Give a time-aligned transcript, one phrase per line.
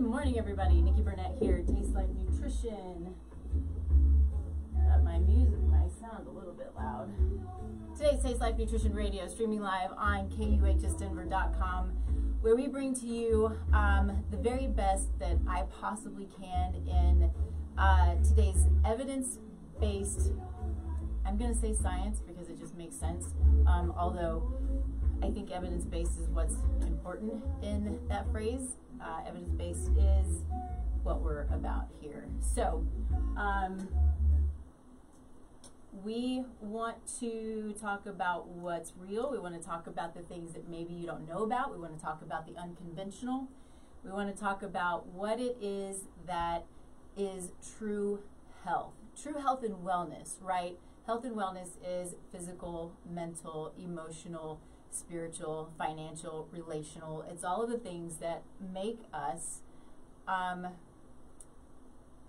[0.00, 0.80] Good morning, everybody.
[0.80, 3.14] Nikki Burnett here, Taste Life Nutrition.
[4.88, 7.10] Got my music, my sound a little bit loud.
[7.94, 11.90] Today's Taste Life Nutrition Radio, streaming live on KUHSdenver.com,
[12.40, 17.30] where we bring to you um, the very best that I possibly can in
[17.76, 19.38] uh, today's evidence
[19.82, 20.32] based,
[21.26, 23.34] I'm going to say science because it just makes sense,
[23.66, 24.50] um, although
[25.22, 26.56] I think evidence based is what's
[26.86, 28.76] important in that phrase.
[29.02, 30.44] Uh, evidence based is
[31.02, 32.26] what we're about here.
[32.40, 32.86] So,
[33.36, 33.88] um,
[36.04, 39.30] we want to talk about what's real.
[39.30, 41.72] We want to talk about the things that maybe you don't know about.
[41.72, 43.48] We want to talk about the unconventional.
[44.04, 46.64] We want to talk about what it is that
[47.16, 48.20] is true
[48.64, 48.94] health.
[49.20, 50.78] True health and wellness, right?
[51.06, 57.24] Health and wellness is physical, mental, emotional, spiritual, financial, relational.
[57.30, 59.60] It's all of the things that make us,
[60.26, 60.68] um,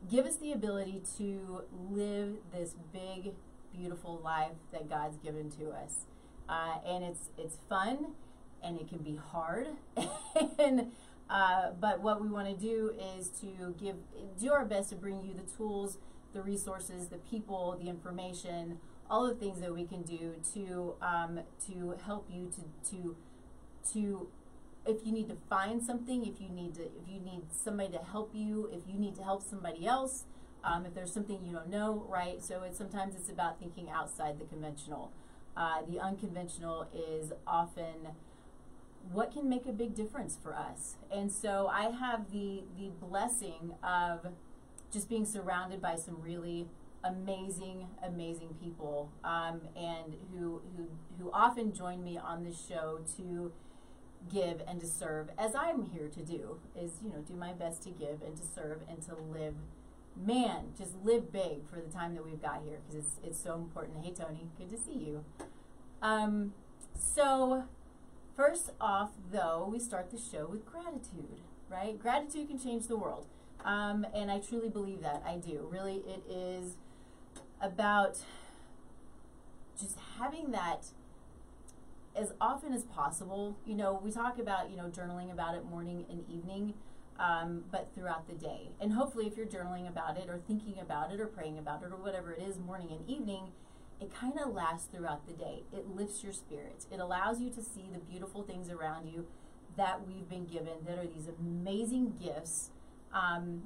[0.10, 3.34] give us the ability to live this big,
[3.74, 6.06] beautiful life that God's given to us.
[6.50, 8.08] Uh, and it's it's fun,
[8.62, 9.68] and it can be hard,
[10.60, 10.92] and
[11.30, 13.96] uh, but what we want to do is to give
[14.38, 15.98] do our best to bring you the tools,
[16.34, 18.80] the resources, the people, the information,
[19.12, 23.16] all the things that we can do to um, to help you to to
[23.92, 24.28] to
[24.86, 28.00] if you need to find something, if you need to if you need somebody to
[28.00, 30.24] help you, if you need to help somebody else,
[30.64, 32.42] um, if there's something you don't know, right?
[32.42, 35.12] So it's sometimes it's about thinking outside the conventional.
[35.56, 38.16] Uh, the unconventional is often
[39.12, 40.96] what can make a big difference for us.
[41.12, 44.28] And so I have the the blessing of
[44.92, 46.68] just being surrounded by some really
[47.04, 50.88] amazing, amazing people, um, and who who
[51.20, 53.52] who often join me on this show to
[54.32, 57.84] give and to serve, as I'm here to do, is you know do my best
[57.84, 59.56] to give and to serve and to live.
[60.16, 63.56] Man, just live big for the time that we've got here because it's it's so
[63.56, 64.04] important.
[64.04, 65.24] Hey Tony, good to see you.
[66.02, 66.54] Um,
[66.94, 67.66] so
[68.36, 71.42] first off, though, we start the show with gratitude.
[71.70, 73.28] Right, gratitude can change the world.
[73.64, 75.24] Um, and I truly believe that.
[75.26, 75.68] I do.
[75.72, 76.76] Really, it is
[77.62, 78.20] about
[79.80, 80.88] just having that
[82.16, 83.58] as often as possible.
[83.66, 86.74] You know, we talk about, you know, journaling about it morning and evening,
[87.20, 88.70] um, but throughout the day.
[88.80, 91.92] And hopefully, if you're journaling about it or thinking about it or praying about it
[91.92, 93.52] or whatever it is, morning and evening,
[94.02, 95.64] it kind of lasts throughout the day.
[95.72, 96.88] It lifts your spirits.
[96.92, 99.28] It allows you to see the beautiful things around you
[99.78, 102.72] that we've been given that are these amazing gifts
[103.14, 103.64] um,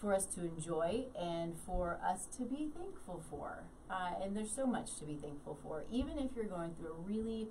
[0.00, 3.64] for us to enjoy and for us to be thankful for.
[3.90, 7.00] Uh, and there's so much to be thankful for, even if you're going through a
[7.00, 7.48] really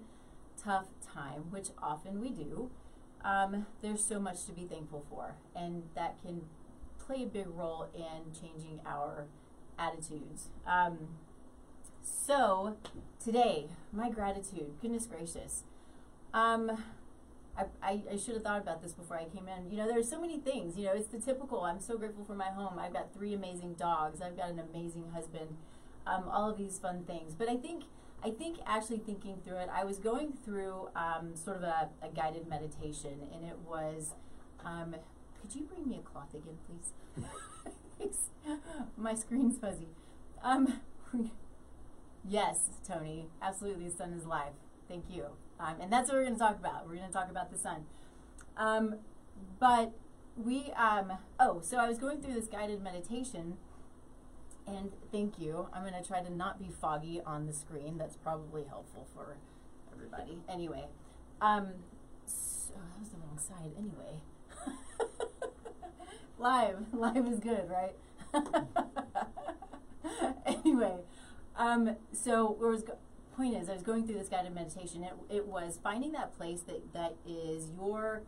[0.62, 2.70] tough time, which often we do.
[3.24, 6.44] Um, there's so much to be thankful for, and that can
[7.00, 9.26] play a big role in changing our
[9.78, 10.50] attitudes.
[10.66, 11.00] Um,
[12.04, 12.78] so,
[13.24, 15.64] today, my gratitude, goodness gracious.
[16.34, 16.84] Um,
[17.82, 19.72] I, I, should have thought about this before I came in.
[19.72, 20.78] You know, there's so many things.
[20.78, 21.62] You know, it's the typical.
[21.62, 22.78] I'm so grateful for my home.
[22.78, 24.22] I've got three amazing dogs.
[24.22, 25.58] I've got an amazing husband.
[26.06, 27.34] Um, all of these fun things.
[27.34, 27.84] But I think
[28.24, 32.10] I think actually thinking through it, I was going through um, sort of a, a,
[32.10, 34.14] guided meditation, and it was.
[34.66, 34.96] Um,
[35.42, 38.14] could you bring me a cloth again, please?
[38.98, 39.90] my screen's fuzzy.
[40.44, 40.82] Um,
[42.28, 43.90] yes, Tony, absolutely.
[43.90, 44.54] Sun is live.
[44.88, 45.26] Thank you.
[45.60, 46.88] Um, and that's what we're going to talk about.
[46.88, 47.86] We're going to talk about the sun.
[48.56, 48.96] Um,
[49.60, 49.94] but
[50.36, 53.58] we, um, oh, so I was going through this guided meditation,
[54.68, 55.68] and thank you.
[55.74, 57.98] I'm going to try to not be foggy on the screen.
[57.98, 59.38] That's probably helpful for
[59.94, 60.38] everybody.
[60.48, 60.86] Anyway,
[61.42, 61.70] um,
[62.26, 63.72] so that was the wrong side.
[63.78, 64.22] Anyway,
[66.38, 67.96] live, live is good, right?
[70.46, 70.98] anyway,
[71.56, 72.98] um, so where was go-
[73.38, 75.04] point is, I was going through this guided meditation.
[75.04, 78.24] It, it was finding that place that, that is your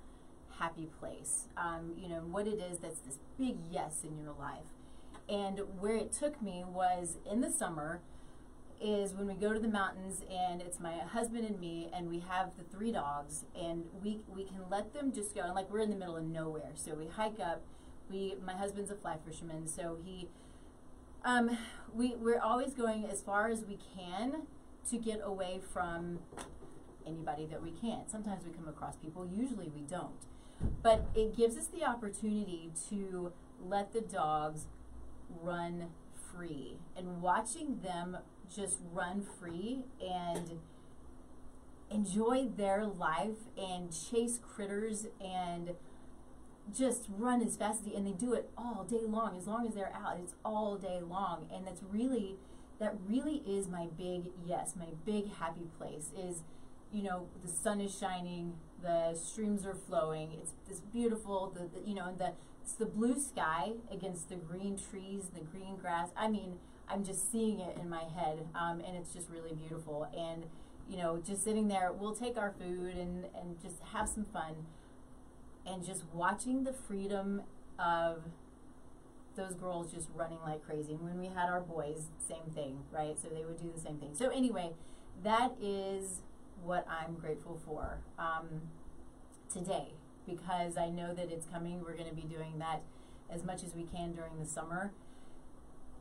[0.60, 1.48] happy place.
[1.58, 4.72] Um, you know, what it is that's this big yes in your life.
[5.28, 8.02] And where it took me was in the summer,
[8.82, 12.20] is when we go to the mountains and it's my husband and me and we
[12.20, 15.82] have the three dogs and we we can let them just go and like we're
[15.82, 17.62] in the middle of nowhere so we hike up
[18.10, 20.30] we my husband's a fly fisherman so he
[21.26, 21.58] um
[21.94, 24.44] we we're always going as far as we can
[24.90, 26.20] to get away from
[27.06, 28.10] anybody that we can't.
[28.10, 30.26] Sometimes we come across people, usually we don't.
[30.84, 33.32] But it gives us the opportunity to
[33.64, 34.68] let the dogs
[35.42, 35.88] run
[36.32, 38.18] free and watching them
[38.54, 40.60] just run free and
[41.92, 45.72] enjoy their life and chase critters and
[46.76, 49.38] just run as fast as they, and they do it all day long.
[49.38, 52.36] As long as they're out, it's all day long, and that's really
[52.80, 56.44] that really is my big yes, my big happy place is,
[56.92, 60.32] you know, the sun is shining, the streams are flowing.
[60.42, 64.78] It's this beautiful, the, the you know, the it's the blue sky against the green
[64.78, 66.10] trees, the green grass.
[66.16, 70.08] I mean, I'm just seeing it in my head, um, and it's just really beautiful.
[70.16, 70.46] And
[70.90, 74.56] you know, just sitting there, we'll take our food and and just have some fun,
[75.66, 77.42] and just watching the freedom
[77.78, 78.24] of
[79.40, 80.94] those girls just running like crazy.
[80.94, 83.18] And when we had our boys, same thing, right?
[83.20, 84.12] So they would do the same thing.
[84.14, 84.72] So anyway,
[85.24, 86.22] that is
[86.64, 88.62] what I'm grateful for um,
[89.52, 89.94] today
[90.28, 91.82] because I know that it's coming.
[91.84, 92.82] We're going to be doing that
[93.30, 94.92] as much as we can during the summer.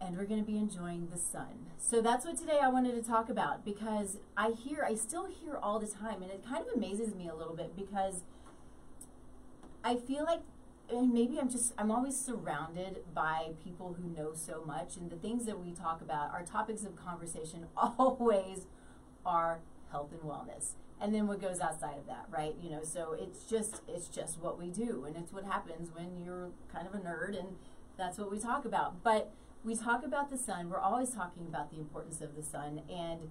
[0.01, 1.71] And we're going to be enjoying the sun.
[1.77, 5.57] So that's what today I wanted to talk about because I hear, I still hear
[5.57, 8.23] all the time, and it kind of amazes me a little bit because
[9.83, 10.43] I feel like
[10.91, 15.17] and maybe I'm just I'm always surrounded by people who know so much and the
[15.17, 18.67] things that we talk about our topics of conversation always
[19.25, 22.55] are health and wellness and then what goes outside of that right?
[22.63, 26.19] You know so it's just it's just what we do and it's what happens when
[26.25, 27.57] you're kind of a nerd and
[27.97, 29.03] that's what we talk about.
[29.03, 29.33] But
[29.65, 33.29] we talk about the sun we're always talking about the importance of the sun and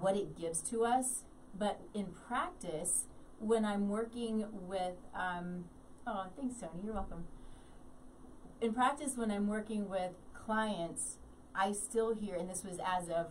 [0.00, 1.24] what it gives to us
[1.56, 3.04] but in practice
[3.38, 5.64] when i'm working with um,
[6.06, 6.82] Oh, thanks, Tony.
[6.84, 7.24] You're welcome.
[8.60, 11.18] In practice, when I'm working with clients,
[11.54, 13.28] I still hear, and this was as of,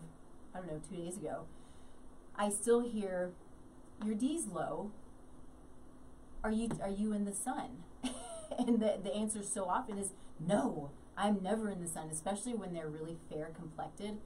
[0.56, 1.46] I don't know, two days ago,
[2.36, 3.32] I still hear,
[4.06, 4.92] your D's low.
[6.44, 7.84] Are you are you in the sun?
[8.58, 12.74] and the, the answer so often is no, I'm never in the sun, especially when
[12.74, 14.18] they're really fair complected,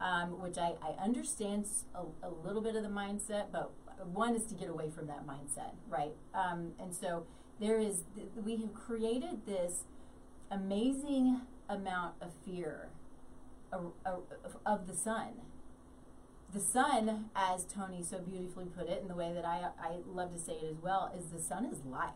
[0.00, 3.70] um, which I, I understand a, a little bit of the mindset, but
[4.04, 6.14] one is to get away from that mindset, right?
[6.34, 7.26] Um, and so
[7.60, 8.04] there is
[8.44, 9.84] we have created this
[10.50, 12.88] amazing amount of fear
[13.72, 15.28] of, the sun.
[16.52, 20.32] The sun as tony so beautifully put it in the way that I, I love
[20.32, 22.14] to say it as well is the sun is life.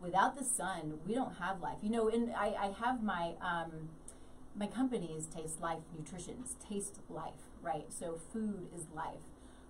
[0.00, 1.78] Without the sun we don't have life.
[1.82, 3.88] You know and I, I have my um,
[4.54, 7.86] my company is taste life Nutrition's taste life right?
[7.88, 9.22] So food is life.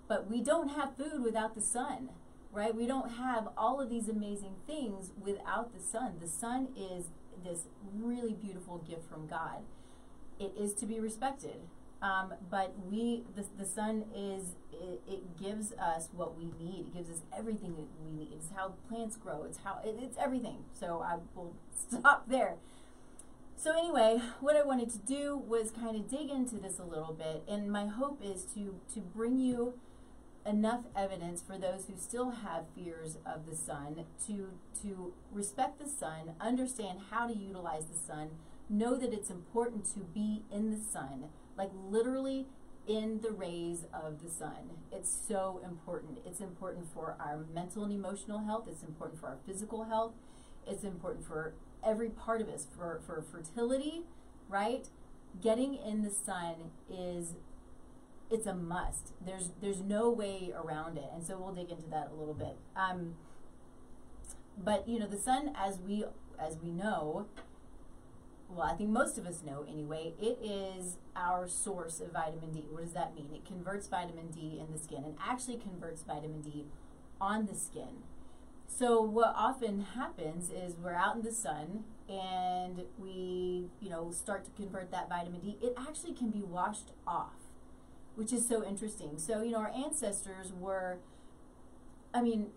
[0.09, 2.11] But we don't have food without the sun
[2.53, 2.75] right?
[2.75, 6.17] We don't have all of these amazing things without the sun.
[6.21, 7.07] The sun is
[7.45, 7.61] this
[7.95, 9.63] really beautiful gift from God.
[10.39, 11.63] It is to be respected.
[12.03, 16.87] Um, but we, the, the sun is, it, it, gives us what we need.
[16.89, 18.33] It gives us everything that we need.
[18.33, 19.45] It's how plants grow.
[19.45, 20.65] It's how, it, it's everything.
[20.79, 22.57] So I will stop there.
[23.57, 27.13] So anyway, what I wanted to do was kind of dig into this a little
[27.17, 29.75] bit, and my hope is to to bring you
[30.45, 34.51] enough evidence for those who still have fears of the sun to
[34.83, 38.31] to respect the sun, understand how to utilize the sun,
[38.69, 42.47] know that it's important to be in the sun, like literally
[42.87, 44.71] in the rays of the sun.
[44.91, 46.19] It's so important.
[46.27, 50.13] It's important for our mental and emotional health, it's important for our physical health,
[50.67, 51.55] it's important for
[51.85, 54.03] every part of us, for, for fertility,
[54.49, 54.89] right?
[55.41, 57.35] Getting in the sun is
[58.33, 59.13] it's a must.
[59.25, 62.57] There's there's no way around it, and so we'll dig into that a little bit.
[62.75, 63.15] Um,
[64.57, 66.05] but you know, the sun, as we
[66.39, 67.27] as we know,
[68.49, 72.67] well, I think most of us know anyway, it is our source of vitamin D.
[72.71, 73.29] What does that mean?
[73.35, 76.67] It converts vitamin D in the skin, and actually converts vitamin D
[77.21, 78.03] on the skin.
[78.67, 84.45] So what often happens is we're out in the sun and we, you know, start
[84.47, 85.59] to convert that vitamin D.
[85.61, 87.42] It actually can be washed off
[88.15, 89.19] which is so interesting.
[89.19, 90.99] So, you know, our ancestors were,
[92.13, 92.49] I mean,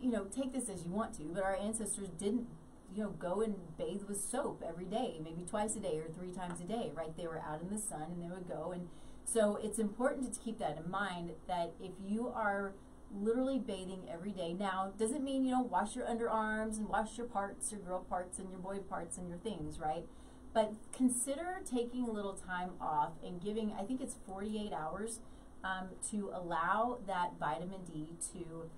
[0.00, 2.46] you know, take this as you want to, but our ancestors didn't,
[2.94, 6.32] you know, go and bathe with soap every day, maybe twice a day or three
[6.32, 7.16] times a day, right?
[7.16, 8.72] They were out in the sun and they would go.
[8.72, 8.88] And
[9.24, 12.72] so it's important to keep that in mind that if you are
[13.14, 17.26] literally bathing every day, now, doesn't mean you don't wash your underarms and wash your
[17.26, 20.04] parts, your girl parts and your boy parts and your things, right?
[20.52, 25.20] But consider taking a little time off and giving, I think it's 48 hours
[25.62, 28.70] um, to allow that vitamin D to,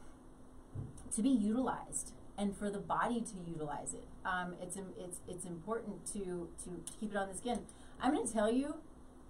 [1.15, 4.05] to be utilized and for the body to utilize it.
[4.25, 7.61] Um, it's, it's, it's important to, to keep it on the skin.
[8.01, 8.77] I'm going to tell you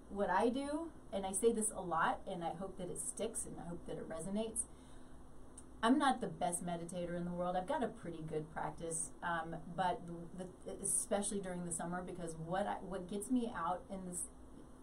[0.09, 3.45] what I do, and I say this a lot, and I hope that it sticks
[3.45, 4.63] and I hope that it resonates.
[5.83, 7.55] I'm not the best meditator in the world.
[7.55, 9.99] I've got a pretty good practice, um, but
[10.37, 10.45] the,
[10.83, 14.27] especially during the summer, because what I, what gets me out in this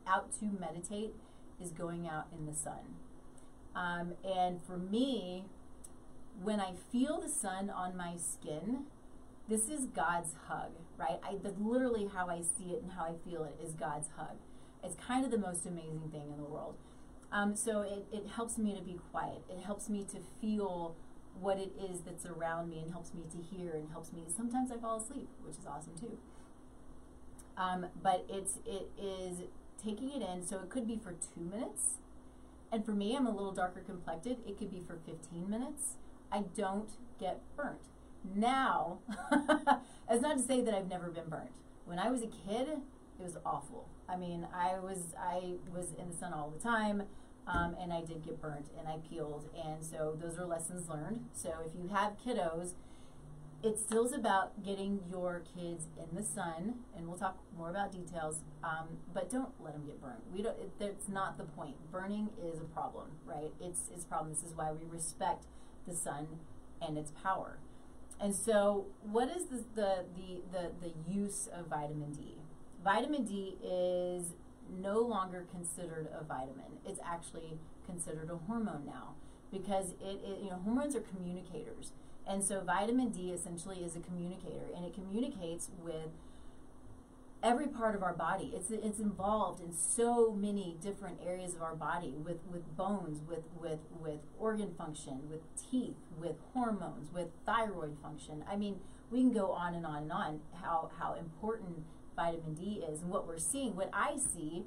[0.08, 1.14] out to meditate
[1.60, 2.96] is going out in the sun.
[3.76, 5.44] Um, and for me,
[6.42, 8.84] when I feel the sun on my skin,
[9.48, 11.20] this is God's hug, right?
[11.22, 14.36] I, that's literally how I see it and how I feel it is God's hug.
[14.82, 16.74] It's kind of the most amazing thing in the world.
[17.30, 19.42] Um, so it, it helps me to be quiet.
[19.50, 20.96] It helps me to feel
[21.40, 24.22] what it is that's around me and helps me to hear and helps me.
[24.34, 26.18] Sometimes I fall asleep, which is awesome too.
[27.56, 29.42] Um, but it's it is
[29.82, 30.46] taking it in.
[30.46, 31.98] So it could be for two minutes,
[32.72, 34.38] and for me, I'm a little darker complected.
[34.46, 35.94] It could be for 15 minutes.
[36.30, 37.80] I don't get burnt.
[38.34, 38.98] Now,
[39.30, 41.50] that's not to say that I've never been burnt.
[41.86, 42.68] When I was a kid,
[43.18, 43.88] it was awful.
[44.08, 47.04] I mean, I was I was in the sun all the time,
[47.48, 51.24] um, and I did get burnt and I peeled, and so those are lessons learned.
[51.32, 52.74] So if you have kiddos,
[53.62, 57.90] it still is about getting your kids in the sun, and we'll talk more about
[57.92, 58.36] details.
[58.62, 60.20] Um, but don't let them get burnt.
[60.32, 60.58] We don't.
[60.58, 61.74] It, that's not the point.
[61.90, 63.52] Burning is a problem, right?
[63.60, 64.32] It's it's a problem.
[64.32, 65.46] This is why we respect
[65.88, 66.26] the sun
[66.80, 67.58] and its power.
[68.20, 72.36] And so, what is the the the the, the use of vitamin D?
[72.84, 74.34] Vitamin D is
[74.70, 76.78] no longer considered a vitamin.
[76.86, 79.14] It's actually considered a hormone now
[79.52, 81.92] because it, it you know hormones are communicators.
[82.26, 86.10] And so vitamin D essentially is a communicator and it communicates with
[87.42, 88.52] every part of our body.
[88.54, 93.44] It's it's involved in so many different areas of our body with with bones, with
[93.60, 98.44] with with organ function, with teeth, with hormones, with thyroid function.
[98.50, 101.84] I mean, we can go on and on and on how how important
[102.18, 103.76] vitamin D is and what we're seeing.
[103.76, 104.64] What I see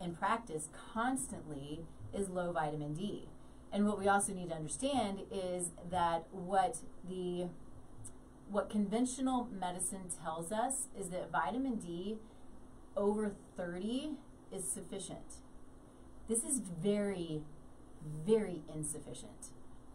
[0.00, 1.80] in practice constantly
[2.12, 3.28] is low vitamin D.
[3.72, 7.46] And what we also need to understand is that what the
[8.50, 12.16] what conventional medicine tells us is that vitamin D
[12.96, 14.12] over 30
[14.50, 15.36] is sufficient.
[16.28, 17.42] This is very,
[18.26, 19.52] very insufficient.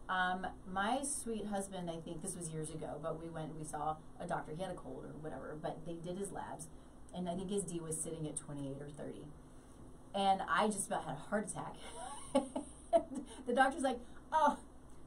[0.10, 3.66] Um, my sweet husband, I think this was years ago, but we went and we
[3.66, 4.54] saw a doctor.
[4.56, 6.68] He had a cold or whatever, but they did his labs,
[7.16, 9.26] and I think his D was sitting at 28 or 30.
[10.16, 11.76] And I just about had a heart attack.
[13.48, 14.00] the doctor's like,
[14.32, 14.58] oh,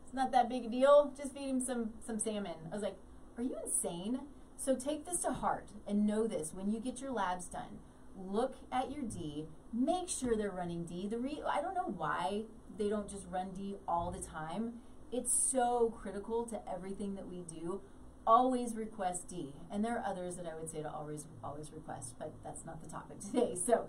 [0.04, 1.12] it's not that big a deal.
[1.16, 2.54] Just feed him some, some salmon.
[2.70, 2.96] I was like,
[3.36, 4.20] are you insane?
[4.56, 7.78] So take this to heart and know this when you get your labs done.
[8.16, 9.46] Look at your D.
[9.72, 11.06] Make sure they're running D.
[11.06, 12.44] The re- I don't know why
[12.78, 14.74] they don't just run D all the time.
[15.12, 17.80] It's so critical to everything that we do.
[18.26, 19.52] Always request D.
[19.70, 22.82] And there are others that I would say to always always request, but that's not
[22.82, 23.54] the topic today.
[23.54, 23.88] So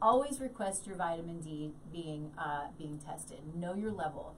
[0.00, 3.38] always request your vitamin D being uh, being tested.
[3.54, 4.36] Know your level.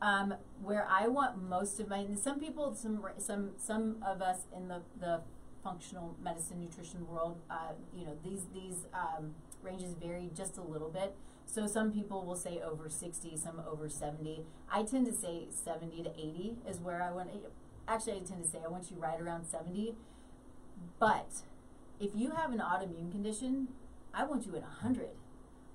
[0.00, 4.68] Um, where I want most of my some people some some some of us in
[4.68, 5.20] the the
[5.62, 10.90] functional medicine nutrition world, uh, you know these these um, ranges vary just a little
[10.90, 11.14] bit.
[11.46, 14.42] So some people will say over 60, some over 70.
[14.70, 17.30] I tend to say 70 to 80 is where I want.
[17.88, 19.94] Actually, I tend to say I want you right around 70.
[20.98, 21.42] But
[22.00, 23.68] if you have an autoimmune condition,
[24.12, 25.08] I want you at 100.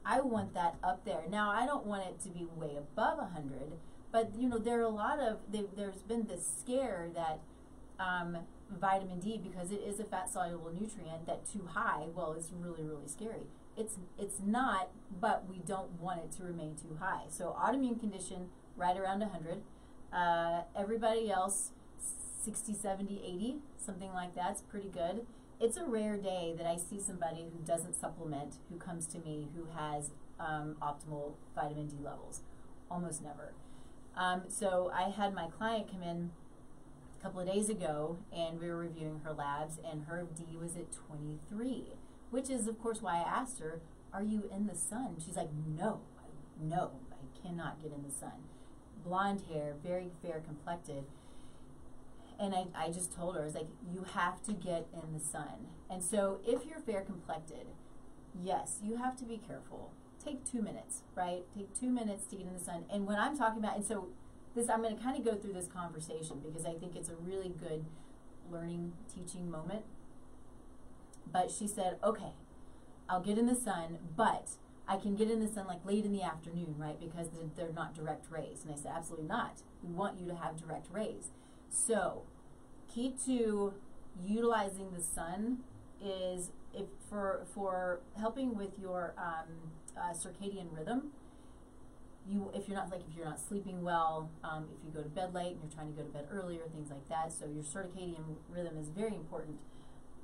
[0.05, 1.23] I want that up there.
[1.29, 3.73] Now, I don't want it to be way above 100,
[4.11, 7.39] but you know there are a lot of there's been this scare that
[7.99, 8.37] um,
[8.79, 12.83] vitamin D because it is a fat soluble nutrient that too high, well, it's really
[12.83, 13.47] really scary.
[13.81, 17.23] It's it's not, but we don't want it to remain too high.
[17.29, 19.63] So autoimmune condition right around 100.
[20.13, 21.71] Uh, everybody else
[22.43, 25.25] 60, 70, 80, something like that's pretty good.
[25.59, 29.47] It's a rare day that I see somebody who doesn't supplement who comes to me
[29.55, 32.41] who has um, optimal vitamin D levels.
[32.89, 33.53] Almost never.
[34.15, 36.31] Um, so I had my client come in
[37.19, 40.75] a couple of days ago and we were reviewing her labs and her D was
[40.75, 41.93] at 23
[42.31, 45.17] which is, of course, why I asked her, Are you in the sun?
[45.23, 46.01] She's like, No,
[46.59, 48.47] no, I cannot get in the sun.
[49.05, 51.03] Blonde hair, very fair complected.
[52.39, 55.23] And I, I just told her, I was like, You have to get in the
[55.23, 55.67] sun.
[55.89, 57.67] And so, if you're fair complected,
[58.41, 59.91] yes, you have to be careful.
[60.23, 61.43] Take two minutes, right?
[61.55, 62.85] Take two minutes to get in the sun.
[62.91, 64.07] And when I'm talking about, and so
[64.55, 67.15] this, I'm going to kind of go through this conversation because I think it's a
[67.15, 67.85] really good
[68.51, 69.83] learning, teaching moment
[71.31, 72.33] but she said, okay,
[73.09, 74.51] I'll get in the sun, but
[74.87, 76.99] I can get in the sun like late in the afternoon, right?
[76.99, 78.63] Because they're not direct rays.
[78.63, 79.61] And I said, absolutely not.
[79.83, 81.31] We want you to have direct rays.
[81.69, 82.23] So,
[82.93, 83.73] key to
[84.25, 85.59] utilizing the sun
[86.03, 91.11] is if for for helping with your um, uh, circadian rhythm.
[92.27, 95.09] You, if you're not like if you're not sleeping well, um, if you go to
[95.09, 97.33] bed late and you're trying to go to bed earlier, things like that.
[97.33, 99.57] So your circadian rhythm is very important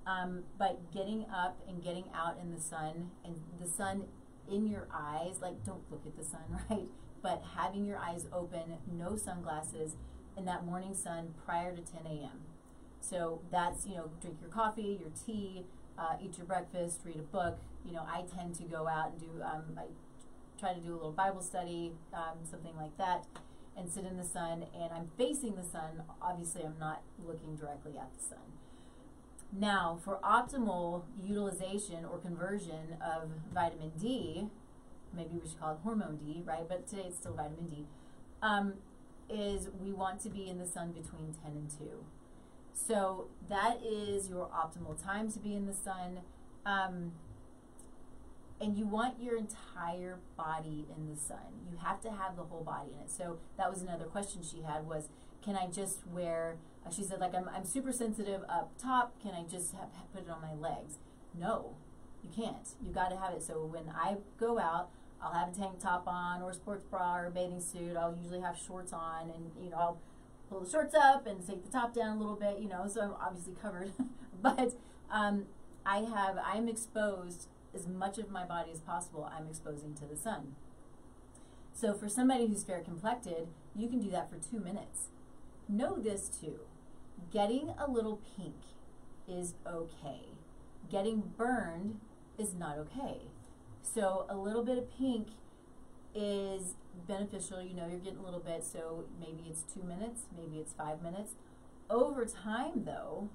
[0.07, 4.05] um, but getting up and getting out in the sun and the sun
[4.49, 6.87] in your eyes, like don't look at the sun, right?
[7.21, 9.93] But having your eyes open, no sunglasses,
[10.37, 12.41] in that morning sun prior to 10 a.m.
[13.01, 15.65] So that's, you know, drink your coffee, your tea,
[15.97, 17.57] uh, eat your breakfast, read a book.
[17.85, 19.85] You know, I tend to go out and do, um, I
[20.59, 23.25] try to do a little Bible study, um, something like that,
[23.75, 24.65] and sit in the sun.
[24.75, 26.03] And I'm facing the sun.
[26.21, 28.56] Obviously, I'm not looking directly at the sun.
[29.51, 34.47] Now, for optimal utilization or conversion of vitamin D,
[35.15, 36.67] maybe we should call it hormone D, right?
[36.67, 37.85] But today it's still vitamin D.
[38.41, 38.73] Um,
[39.29, 42.03] is we want to be in the sun between 10 and 2.
[42.73, 46.19] So that is your optimal time to be in the sun.
[46.65, 47.13] Um,
[48.59, 51.37] and you want your entire body in the sun.
[51.69, 53.11] You have to have the whole body in it.
[53.11, 55.09] So that was another question she had was,
[55.43, 59.21] can I just wear, uh, she said, like, I'm, I'm super sensitive up top.
[59.21, 60.95] Can I just have, put it on my legs?
[61.37, 61.75] No,
[62.23, 62.67] you can't.
[62.83, 63.43] You got to have it.
[63.43, 64.89] So when I go out,
[65.21, 67.97] I'll have a tank top on or a sports bra or a bathing suit.
[67.97, 70.01] I'll usually have shorts on and, you know, I'll
[70.49, 73.01] pull the shorts up and take the top down a little bit, you know, so
[73.01, 73.91] I'm obviously covered.
[74.41, 74.73] but
[75.11, 75.45] um,
[75.85, 80.15] I have, I'm exposed as much of my body as possible, I'm exposing to the
[80.15, 80.55] sun.
[81.73, 85.09] So for somebody who's fair complected, you can do that for two minutes.
[85.69, 86.59] Know this too
[87.31, 88.55] getting a little pink
[89.27, 90.21] is okay,
[90.89, 91.99] getting burned
[92.37, 93.21] is not okay.
[93.81, 95.29] So a little bit of pink
[96.13, 96.75] is
[97.07, 97.61] beneficial.
[97.61, 101.01] You know, you're getting a little bit, so maybe it's two minutes, maybe it's five
[101.01, 101.33] minutes.
[101.89, 103.29] Over time, though,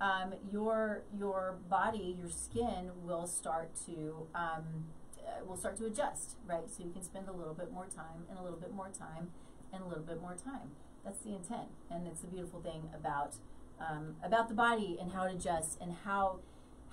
[0.00, 4.86] um, your your body, your skin will start to um,
[5.18, 6.70] uh, will start to adjust, right?
[6.70, 9.30] So you can spend a little bit more time and a little bit more time
[9.72, 10.70] and a little bit more time.
[11.04, 13.34] That's the intent, and it's the beautiful thing about
[13.80, 16.40] um, about the body and how it adjusts and how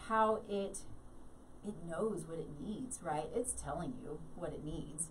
[0.07, 0.79] how it
[1.67, 3.25] it knows what it needs, right?
[3.35, 5.09] It's telling you what it needs.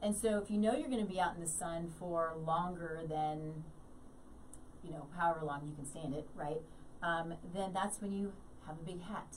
[0.00, 3.00] And so if you know you're going to be out in the sun for longer
[3.08, 3.64] than
[4.82, 6.62] you know however long you can stand it, right?
[7.02, 8.32] um, then that's when you
[8.66, 9.36] have a big hat.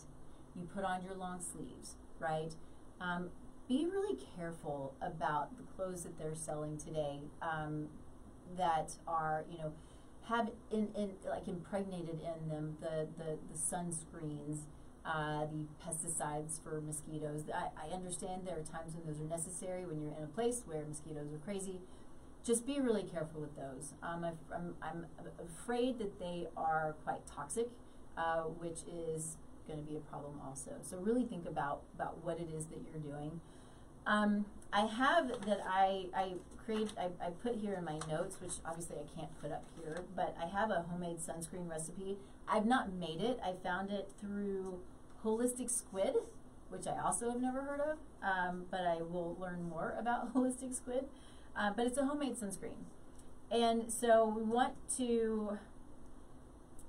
[0.56, 2.54] You put on your long sleeves, right?
[3.00, 3.30] Um,
[3.68, 7.88] be really careful about the clothes that they're selling today um,
[8.58, 9.74] that are, you know,
[10.28, 14.60] have in, in like impregnated in them the the, the sunscreens,
[15.06, 17.44] uh, the pesticides for mosquitoes.
[17.54, 20.64] I, I understand there are times when those are necessary when you're in a place
[20.66, 21.80] where mosquitoes are crazy
[22.44, 23.94] just be really careful with those.
[24.02, 25.06] Um, I'm, I'm,
[25.40, 27.70] afraid that they are quite toxic,
[28.18, 29.38] uh, which is
[29.68, 30.72] going to be a problem also.
[30.82, 33.40] So really think about about what it is that you're doing.
[34.06, 36.34] Um, I have that I I
[36.66, 40.04] create I, I put here in my notes, which obviously I can't put up here,
[40.16, 42.18] but I have a homemade sunscreen recipe.
[42.48, 43.40] I've not made it.
[43.44, 44.80] I found it through
[45.24, 46.16] Holistic Squid,
[46.70, 50.76] which I also have never heard of, um, but I will learn more about Holistic
[50.76, 51.06] Squid.
[51.56, 52.86] Uh, but it's a homemade sunscreen.
[53.52, 55.58] And so we want to,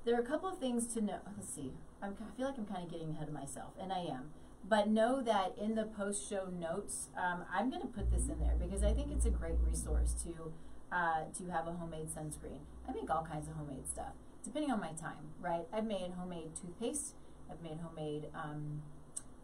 [0.05, 1.19] there are a couple of things to know.
[1.37, 3.99] Let's see, I'm, i feel like I'm kind of getting ahead of myself, and I
[3.99, 4.31] am.
[4.69, 8.39] But know that in the post show notes, um, I'm going to put this in
[8.39, 10.53] there because I think it's a great resource to,
[10.91, 12.61] uh, to have a homemade sunscreen.
[12.89, 15.67] I make all kinds of homemade stuff, depending on my time, right?
[15.73, 17.15] I've made homemade toothpaste,
[17.51, 18.83] I've made homemade um,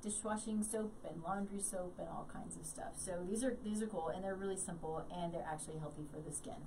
[0.03, 2.93] dishwashing soap and laundry soap and all kinds of stuff.
[2.97, 6.21] So these are these are cool and they're really simple and they're actually healthy for
[6.21, 6.63] the skin.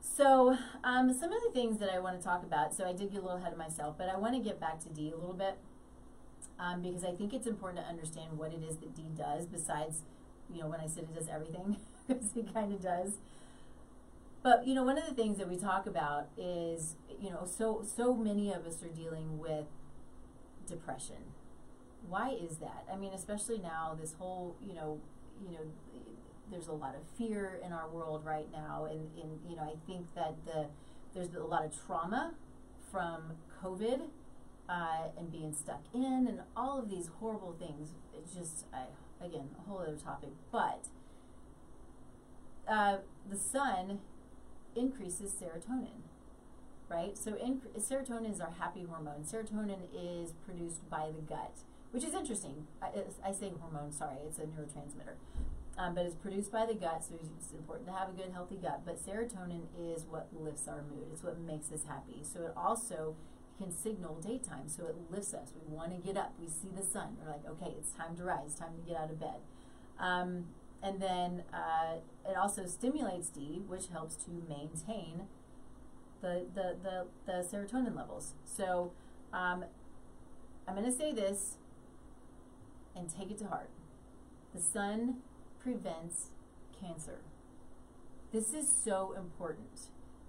[0.00, 2.74] So um, some of the things that I want to talk about.
[2.74, 4.80] So I did get a little ahead of myself, but I want to get back
[4.80, 5.56] to D a little bit
[6.58, 9.46] um, because I think it's important to understand what it is that D does.
[9.46, 10.02] Besides,
[10.52, 11.76] you know, when I said it does everything,
[12.08, 13.18] because it kind of does.
[14.42, 17.84] But you know, one of the things that we talk about is, you know, so
[17.84, 19.66] so many of us are dealing with
[20.66, 21.32] depression
[22.08, 22.84] why is that?
[22.92, 24.98] I mean, especially now, this whole, you know,
[25.44, 25.64] you know,
[26.50, 29.74] there's a lot of fear in our world right now, and, and you know, I
[29.86, 30.66] think that the
[31.14, 32.32] there's a lot of trauma
[32.90, 34.00] from COVID
[34.68, 37.90] uh, and being stuck in, and all of these horrible things.
[38.16, 38.84] It's just, I,
[39.24, 40.86] again, a whole other topic, but
[42.68, 42.98] uh,
[43.28, 44.00] the sun
[44.74, 46.00] increases serotonin
[46.88, 47.16] right?
[47.16, 49.24] So in, serotonin is our happy hormone.
[49.24, 51.56] Serotonin is produced by the gut
[51.92, 52.66] which is interesting.
[52.82, 52.88] I,
[53.24, 55.14] I say hormone, sorry, it's a neurotransmitter.
[55.78, 58.56] Um, but it's produced by the gut, so it's important to have a good, healthy
[58.56, 58.80] gut.
[58.84, 62.22] But serotonin is what lifts our mood, it's what makes us happy.
[62.22, 63.14] So it also
[63.58, 65.52] can signal daytime, so it lifts us.
[65.54, 68.24] We want to get up, we see the sun, we're like, okay, it's time to
[68.24, 69.40] rise, time to get out of bed.
[69.98, 70.46] Um,
[70.82, 71.96] and then uh,
[72.28, 75.28] it also stimulates D, which helps to maintain
[76.20, 78.34] the, the, the, the serotonin levels.
[78.44, 78.92] So
[79.32, 79.64] um,
[80.66, 81.56] I'm going to say this
[82.96, 83.70] and take it to heart.
[84.54, 85.18] The sun
[85.60, 86.26] prevents
[86.80, 87.20] cancer.
[88.32, 89.88] This is so important.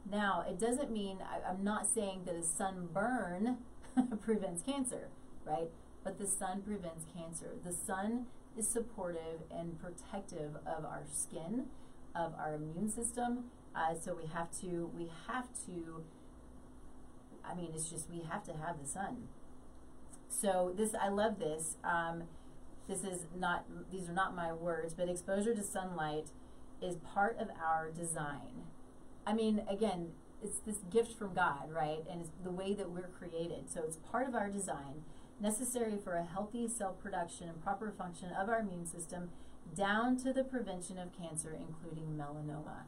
[0.10, 3.58] Now, it doesn't mean, I, I'm not saying that a sunburn
[4.22, 5.10] prevents cancer,
[5.46, 5.70] right?
[6.04, 7.52] But the sun prevents cancer.
[7.64, 8.26] The sun
[8.58, 11.66] is supportive and protective of our skin,
[12.16, 13.46] of our immune system.
[13.76, 16.04] Uh, so we have to, we have to,
[17.46, 19.30] I mean, it's just, we have to have the sun.
[20.30, 21.78] So this, I love this.
[21.84, 22.24] Um,
[22.88, 26.28] this is not, these are not my words, but exposure to sunlight
[26.82, 28.64] is part of our design.
[29.26, 30.10] I mean, again,
[30.44, 32.04] it's this gift from God, right?
[32.10, 33.72] And it's the way that we're created.
[33.72, 35.04] So it's part of our design,
[35.40, 39.30] necessary for a healthy cell production and proper function of our immune system,
[39.76, 42.84] down to the prevention of cancer, including melanoma.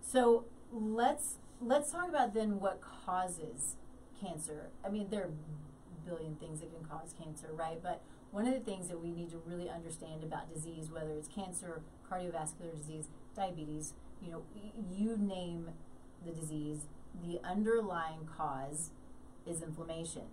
[0.00, 3.76] So let's let's talk about then what causes
[4.20, 4.70] cancer.
[4.84, 7.80] I mean, there are a billion things that can cause cancer, right?
[7.82, 11.28] But one of the things that we need to really understand about disease, whether it's
[11.28, 14.42] cancer, cardiovascular disease, diabetes, you know,
[14.92, 15.70] you name
[16.24, 16.86] the disease,
[17.24, 18.90] the underlying cause
[19.46, 20.26] is inflammation.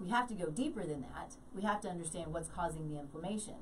[0.00, 1.34] We have to go deeper than that.
[1.54, 3.54] We have to understand what's causing the inflammation.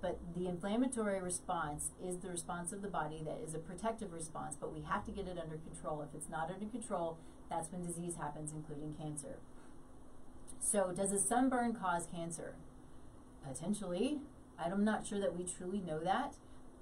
[0.00, 4.56] But the inflammatory response is the response of the body that is a protective response,
[4.58, 6.02] but we have to get it under control.
[6.02, 7.18] If it's not under control,
[7.50, 9.38] that's when disease happens, including cancer.
[10.60, 12.54] So, does a sunburn cause cancer?
[13.46, 14.18] Potentially.
[14.58, 16.34] I'm not sure that we truly know that.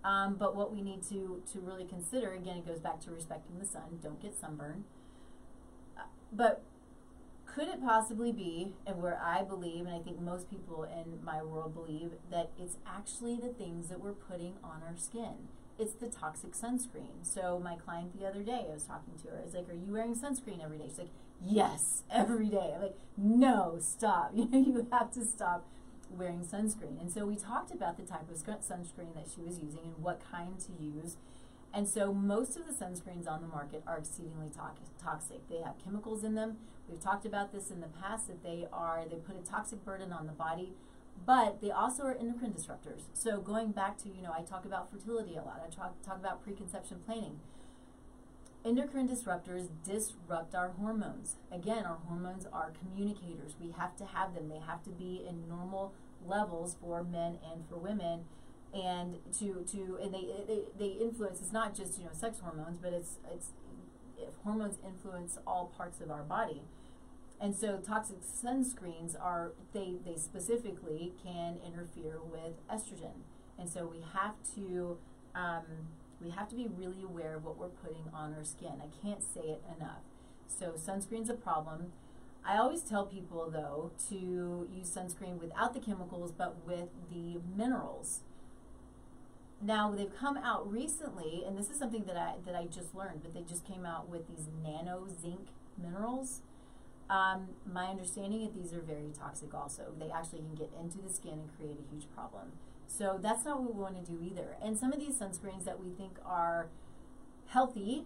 [0.07, 3.59] Um, but what we need to, to really consider, again, it goes back to respecting
[3.59, 3.99] the sun.
[4.01, 4.85] Don't get sunburned.
[5.99, 6.63] Uh, but
[7.45, 11.43] could it possibly be, and where I believe, and I think most people in my
[11.43, 15.49] world believe, that it's actually the things that we're putting on our skin?
[15.77, 17.25] It's the toxic sunscreen.
[17.25, 19.39] So my client the other day, I was talking to her.
[19.41, 21.11] I was like, "Are you wearing sunscreen every day?" She's like,
[21.45, 24.31] "Yes, every day." I'm like, "No, stop!
[24.35, 25.67] You know, you have to stop
[26.11, 29.85] wearing sunscreen." And so we talked about the type of sunscreen that she was using
[29.85, 31.17] and what kind to use
[31.77, 35.47] and so most of the sunscreens on the market are exceedingly to- toxic.
[35.49, 36.57] They have chemicals in them.
[36.89, 40.11] We've talked about this in the past that they are they put a toxic burden
[40.11, 40.73] on the body,
[41.27, 43.03] but they also are endocrine disruptors.
[43.13, 45.63] So going back to, you know, I talk about fertility a lot.
[45.63, 47.41] I talk talk about preconception planning.
[48.67, 51.37] Endocrine disruptors disrupt our hormones.
[51.53, 53.55] Again, our hormones are communicators.
[53.61, 54.49] We have to have them.
[54.49, 55.93] They have to be in normal
[56.27, 58.25] levels for men and for women
[58.75, 62.79] and to to and they, they they influence it's not just you know sex hormones
[62.79, 63.51] but it's it's
[64.43, 66.63] hormones influence all parts of our body
[67.41, 73.23] and so toxic sunscreens are they they specifically can interfere with estrogen
[73.57, 74.99] and so we have to
[75.35, 75.63] um,
[76.23, 79.23] we have to be really aware of what we're putting on our skin i can't
[79.23, 80.03] say it enough
[80.47, 81.93] so sunscreen's a problem
[82.49, 88.21] I always tell people though to use sunscreen without the chemicals but with the minerals
[89.61, 93.23] now they've come out recently, and this is something that I that I just learned,
[93.23, 95.49] but they just came out with these nano zinc
[95.81, 96.43] minerals.
[97.09, 99.55] Um, my understanding is these are very toxic.
[99.55, 102.53] Also, they actually can get into the skin and create a huge problem.
[102.87, 104.57] So that's not what we want to do either.
[104.63, 106.69] And some of these sunscreens that we think are
[107.49, 108.05] healthy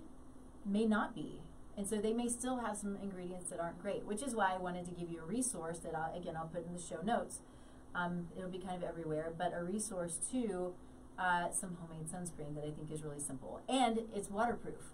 [0.64, 1.40] may not be.
[1.76, 4.58] And so they may still have some ingredients that aren't great, which is why I
[4.58, 7.40] wanted to give you a resource that I'll, again I'll put in the show notes.
[7.94, 10.74] Um, it'll be kind of everywhere, but a resource to
[11.18, 13.60] uh, some homemade sunscreen that I think is really simple.
[13.68, 14.92] And it's waterproof.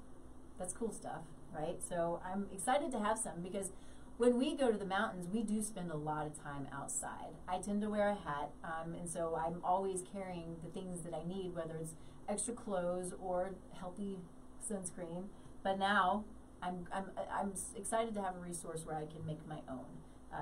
[0.58, 1.22] That's cool stuff,
[1.54, 1.76] right?
[1.86, 3.72] So I'm excited to have some because
[4.18, 7.34] when we go to the mountains, we do spend a lot of time outside.
[7.46, 11.12] I tend to wear a hat, um, and so I'm always carrying the things that
[11.12, 11.92] I need, whether it's
[12.28, 14.18] extra clothes or healthy
[14.66, 15.24] sunscreen.
[15.62, 16.24] But now
[16.62, 19.84] I'm, I'm, I'm excited to have a resource where I can make my own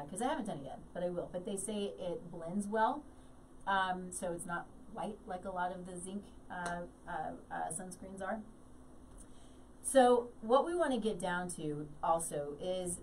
[0.04, 1.28] because uh, I haven't done it yet, but I will.
[1.32, 3.02] But they say it blends well,
[3.66, 7.12] um, so it's not white like a lot of the zinc uh, uh,
[7.50, 8.40] uh, sunscreens are.
[9.82, 13.00] So what we want to get down to also is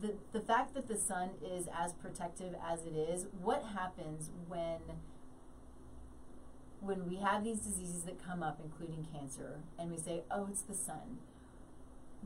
[0.00, 4.78] the, the fact that the sun is as protective as it is, what happens when
[6.80, 10.62] when we have these diseases that come up, including cancer, and we say, oh, it's
[10.62, 11.18] the sun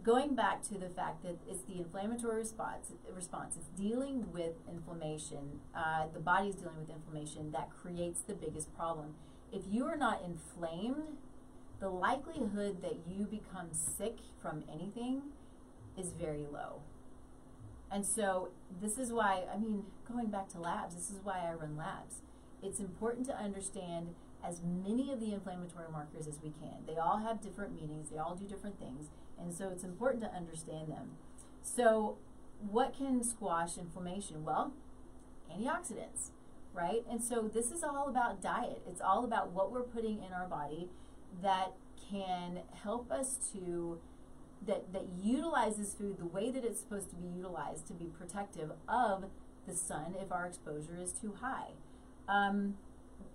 [0.02, 5.60] going back to the fact that it's the inflammatory response, response it's dealing with inflammation,
[5.74, 9.14] uh, the body is dealing with inflammation that creates the biggest problem.
[9.52, 11.18] If you are not inflamed,
[11.80, 15.22] the likelihood that you become sick from anything
[15.96, 16.80] is very low.
[17.94, 18.48] And so,
[18.82, 22.16] this is why, I mean, going back to labs, this is why I run labs.
[22.60, 26.84] It's important to understand as many of the inflammatory markers as we can.
[26.86, 30.30] They all have different meanings, they all do different things and so it's important to
[30.30, 31.16] understand them.
[31.62, 32.16] So,
[32.60, 34.44] what can squash inflammation?
[34.44, 34.72] Well,
[35.52, 36.30] antioxidants,
[36.72, 37.02] right?
[37.10, 38.82] And so, this is all about diet.
[38.88, 40.88] It's all about what we're putting in our body
[41.42, 41.72] that
[42.10, 43.98] can help us to
[44.66, 48.70] that that utilizes food the way that it's supposed to be utilized to be protective
[48.88, 49.24] of
[49.66, 51.70] the sun if our exposure is too high.
[52.28, 52.74] Um,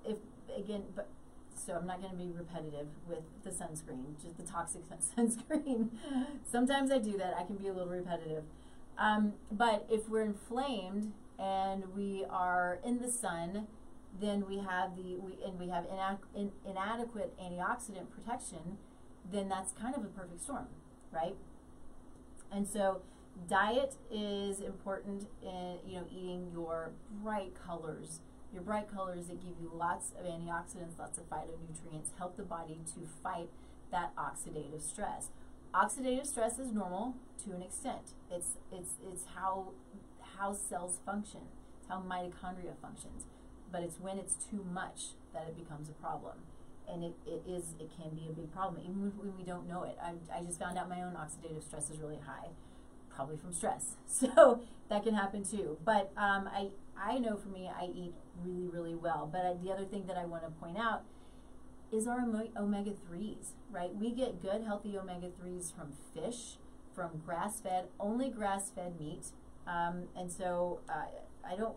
[0.05, 0.17] if
[0.55, 1.07] again, but
[1.55, 4.81] so I'm not going to be repetitive with the sunscreen, just the toxic
[5.17, 5.89] sunscreen.
[6.49, 7.35] Sometimes I do that.
[7.37, 8.43] I can be a little repetitive.
[8.97, 13.67] Um, but if we're inflamed and we are in the sun,
[14.19, 15.85] then we have the we and we have
[16.65, 18.77] inadequate antioxidant protection.
[19.31, 20.67] Then that's kind of a perfect storm,
[21.11, 21.35] right?
[22.51, 23.01] And so
[23.47, 26.91] diet is important in you know eating your
[27.23, 28.19] bright colors
[28.51, 32.79] your bright colors that give you lots of antioxidants lots of phytonutrients help the body
[32.85, 33.47] to fight
[33.91, 35.29] that oxidative stress.
[35.73, 38.13] Oxidative stress is normal to an extent.
[38.31, 39.69] It's it's it's how
[40.37, 41.41] how cells function.
[41.79, 43.25] It's how mitochondria functions.
[43.71, 46.37] But it's when it's too much that it becomes a problem
[46.91, 49.83] and it, it is it can be a big problem even when we don't know
[49.83, 52.49] it I, I just found out my own oxidative stress is really high
[53.19, 53.97] probably from stress.
[54.07, 55.77] So that can happen too.
[55.85, 59.29] But um, I, I know for me, I eat really, really well.
[59.31, 61.03] But I, the other thing that I want to point out
[61.91, 62.19] is our
[62.57, 63.93] omega 3s, right?
[63.95, 66.57] We get good, healthy omega 3s from fish,
[66.95, 69.27] from grass fed, only grass fed meat.
[69.67, 71.05] Um, and so uh,
[71.47, 71.75] I don't,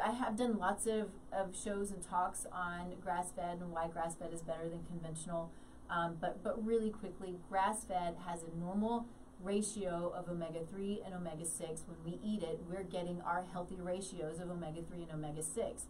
[0.00, 4.14] I have done lots of, of shows and talks on grass fed and why grass
[4.16, 5.50] fed is better than conventional.
[5.90, 9.06] Um, but, but really quickly, grass fed has a normal
[9.42, 11.82] ratio of omega 3 and omega 6.
[11.86, 15.82] When we eat it, we're getting our healthy ratios of omega 3 and omega 6.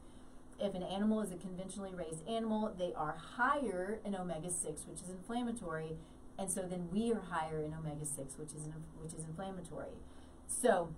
[0.58, 5.02] If an animal is a conventionally raised animal, they are higher in omega 6, which
[5.02, 5.96] is inflammatory,
[6.38, 8.68] and so then we are higher in omega 6, which is,
[9.00, 9.92] which is inflammatory.
[10.46, 10.90] So,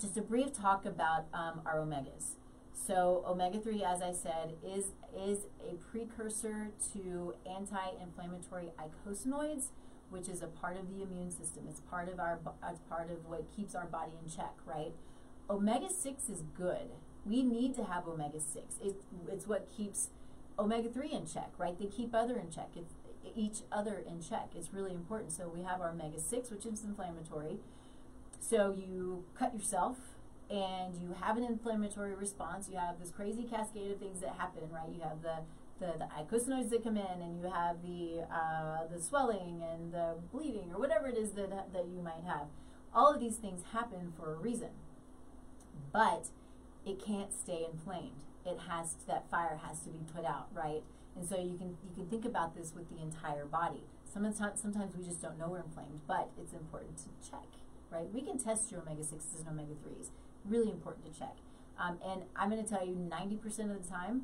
[0.00, 2.36] just a brief talk about um, our omegas.
[2.72, 4.86] So omega 3, as I said, is,
[5.16, 9.66] is a precursor to anti-inflammatory eicosanoids,
[10.08, 11.64] which is a part of the immune system.
[11.68, 14.92] It's part of our it's part of what keeps our body in check, right?
[15.48, 16.90] Omega 6 is good.
[17.26, 18.76] We need to have omega 6.
[18.82, 18.96] It,
[19.30, 20.08] it's what keeps
[20.58, 21.78] omega 3 in check, right?
[21.78, 22.70] They keep other in check.
[22.74, 22.94] It's
[23.36, 24.50] each other in check.
[24.56, 25.32] It's really important.
[25.32, 27.58] So we have our omega 6, which is inflammatory.
[28.40, 29.98] So you cut yourself
[30.50, 32.68] and you have an inflammatory response.
[32.68, 34.88] You have this crazy cascade of things that happen, right?
[34.92, 35.36] You have the
[35.78, 40.16] the, the eicosanoids that come in and you have the uh, the swelling and the
[40.32, 42.48] bleeding or whatever it is that, that you might have.
[42.94, 44.70] All of these things happen for a reason.
[45.92, 46.26] But
[46.84, 48.24] it can't stay inflamed.
[48.44, 50.82] It has to, that fire has to be put out, right?
[51.16, 53.84] And so you can you can think about this with the entire body.
[54.12, 57.46] Sometimes sometimes we just don't know we're inflamed, but it's important to check,
[57.90, 58.12] right?
[58.12, 60.10] We can test your omega sixes and omega threes.
[60.44, 61.36] Really important to check.
[61.78, 64.22] Um, and I'm going to tell you, 90% of the time,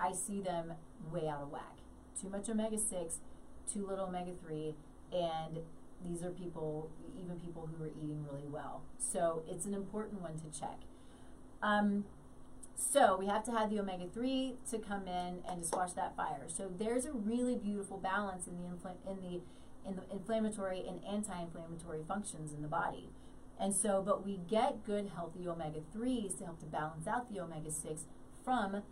[0.00, 0.72] I see them
[1.12, 1.78] way out of whack.
[2.20, 3.18] Too much omega 6,
[3.72, 4.74] too little omega 3,
[5.12, 5.58] and
[6.04, 6.90] these are people,
[7.22, 8.82] even people who are eating really well.
[8.98, 10.80] So it's an important one to check.
[11.62, 12.04] Um,
[12.74, 16.16] so we have to have the omega 3 to come in and to squash that
[16.16, 16.44] fire.
[16.46, 19.40] So there's a really beautiful balance in the, in the,
[19.86, 23.10] in the inflammatory and anti-inflammatory functions in the body.
[23.58, 27.40] And so, but we get good healthy omega 3s to help to balance out the
[27.40, 28.02] omega 6
[28.44, 28.82] from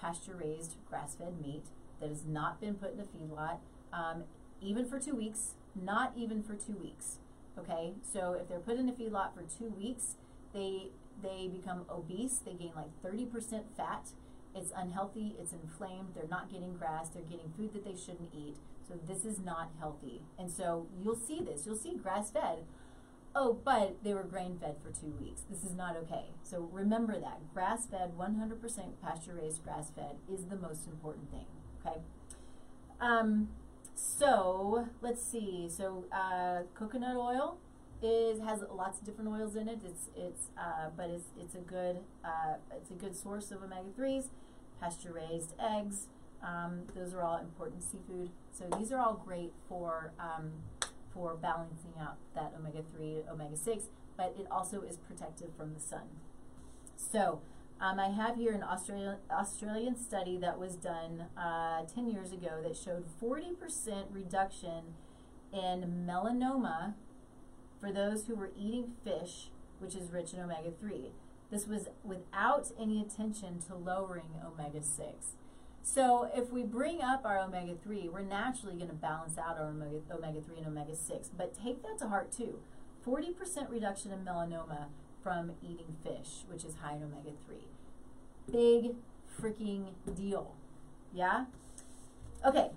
[0.00, 1.64] pasture raised grass fed meat
[2.00, 3.58] that has not been put in a feedlot,
[3.92, 4.24] um,
[4.60, 7.18] even for two weeks, not even for two weeks.
[7.58, 10.16] Okay, so if they're put in a feedlot for two weeks,
[10.52, 10.88] they
[11.22, 12.40] they become obese.
[12.44, 14.08] They gain like 30% fat.
[14.54, 15.36] It's unhealthy.
[15.40, 16.08] It's inflamed.
[16.14, 17.08] They're not getting grass.
[17.08, 18.56] They're getting food that they shouldn't eat.
[18.86, 20.22] So this is not healthy.
[20.38, 21.66] And so you'll see this.
[21.66, 22.64] You'll see grass fed
[23.34, 25.42] oh, but they were grain fed for two weeks.
[25.50, 26.26] This is not okay.
[26.42, 27.40] So remember that.
[27.52, 28.60] Grass fed, 100%
[29.02, 31.46] pasture raised grass fed is the most important thing.
[31.84, 31.98] Okay?
[33.00, 33.48] Um,
[33.94, 35.68] so let's see.
[35.68, 37.58] So uh, coconut oil
[38.02, 39.80] is has lots of different oils in it.
[39.84, 43.88] It's it's uh, but it's it's a good uh, it's a good source of omega
[43.94, 44.30] threes.
[44.80, 46.08] Pasture raised eggs.
[46.42, 48.30] Um, those are all important seafood.
[48.56, 50.52] So these are all great for um,
[51.12, 53.84] for balancing out that omega 3, omega 6,
[54.16, 56.08] but it also is protective from the sun.
[56.96, 57.40] So,
[57.80, 62.60] um, I have here an Australian, Australian study that was done uh, 10 years ago
[62.62, 64.94] that showed 40% reduction
[65.52, 66.94] in melanoma
[67.80, 71.12] for those who were eating fish, which is rich in omega 3.
[71.50, 75.36] This was without any attention to lowering omega 6.
[75.86, 79.68] So if we bring up our omega 3, we're naturally going to balance out our
[79.68, 81.30] omega, omega 3 and omega 6.
[81.36, 82.60] But take that to heart too.
[83.06, 84.86] 40% reduction in melanoma
[85.22, 87.56] from eating fish, which is high in omega 3.
[88.50, 88.94] Big
[89.38, 90.54] freaking deal.
[91.12, 91.44] Yeah?
[92.46, 92.70] Okay,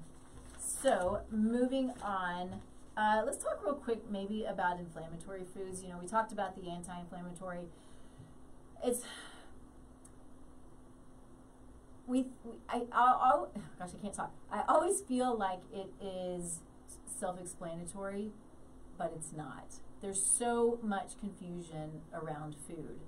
[0.60, 2.60] so moving on,
[2.98, 5.82] uh, let's talk real quick maybe about inflammatory foods.
[5.82, 7.70] You know, we talked about the anti-inflammatory.
[8.84, 9.04] It's
[12.08, 14.32] we, we I, I'll, I'll, gosh, I can't talk.
[14.52, 16.60] I always feel like it is
[17.20, 18.32] self-explanatory,
[18.98, 19.76] but it's not.
[20.02, 23.00] There's so much confusion around food,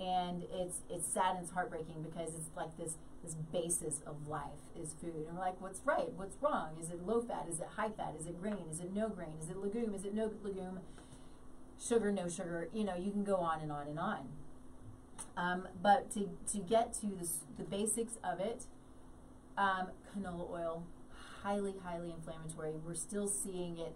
[0.00, 4.68] and it's it's sad and it's heartbreaking because it's like this this basis of life
[4.80, 6.12] is food, and we're like, what's right?
[6.14, 6.76] What's wrong?
[6.80, 7.46] Is it low fat?
[7.50, 8.14] Is it high fat?
[8.18, 8.66] Is it grain?
[8.70, 9.32] Is it no grain?
[9.42, 9.94] Is it legume?
[9.94, 10.80] Is it no legume?
[11.80, 12.68] Sugar, no sugar.
[12.72, 14.28] You know, you can go on and on and on.
[15.36, 18.64] Um, but to, to get to the, the basics of it,
[19.58, 20.84] um, canola oil,
[21.42, 22.72] highly, highly inflammatory.
[22.84, 23.94] We're still seeing it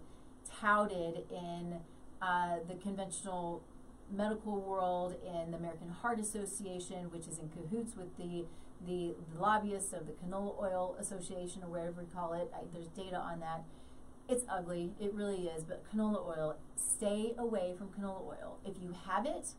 [0.59, 1.79] touted in
[2.21, 3.63] uh, the conventional
[4.11, 8.45] medical world, in the American Heart Association, which is in cahoots with the,
[8.85, 12.51] the, the lobbyists of the Canola Oil Association, or whatever we call it.
[12.53, 13.63] I, there's data on that.
[14.27, 18.59] It's ugly, it really is, but canola oil, stay away from canola oil.
[18.63, 19.49] If you have it,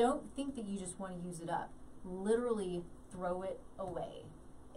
[0.00, 1.70] don't think that you just want to use it up.
[2.04, 2.82] Literally
[3.12, 4.24] throw it away.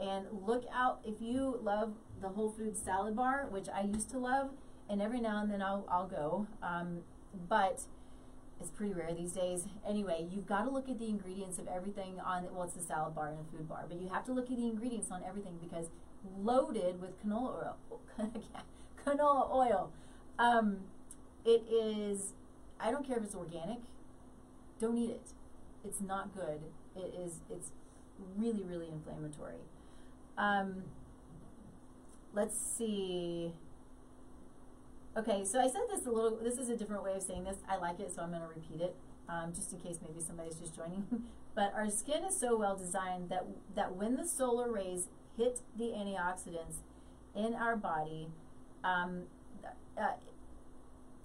[0.02, 4.18] And look out if you love the Whole Foods salad bar, which I used to
[4.18, 4.50] love,
[4.90, 6.48] and every now and then I'll, I'll go.
[6.62, 7.00] Um,
[7.48, 7.84] but
[8.60, 9.66] it's pretty rare these days.
[9.88, 13.16] Anyway, you've got to look at the ingredients of everything on well, it's the salad
[13.16, 15.58] bar and a food bar, but you have to look at the ingredients on everything
[15.62, 15.88] because
[16.38, 18.02] loaded with canola oil,
[19.06, 19.92] canola oil.
[20.38, 20.80] Um,
[21.46, 22.34] it is.
[22.78, 23.80] I don't care if it's organic.
[24.84, 25.30] Don't eat it.
[25.86, 26.60] It's not good.
[26.94, 27.40] It is.
[27.50, 27.70] It's
[28.36, 29.62] really, really inflammatory.
[30.38, 30.84] Um,
[32.34, 33.54] let's see.
[35.18, 36.38] Okay, so I said this a little.
[36.38, 37.56] This is a different way of saying this.
[37.70, 38.94] I like it, so I'm going to repeat it,
[39.30, 41.06] um, just in case maybe somebody's just joining.
[41.56, 45.94] but our skin is so well designed that that when the solar rays hit the
[45.96, 46.82] antioxidants
[47.34, 48.28] in our body,
[48.84, 49.28] um,
[49.98, 50.12] uh,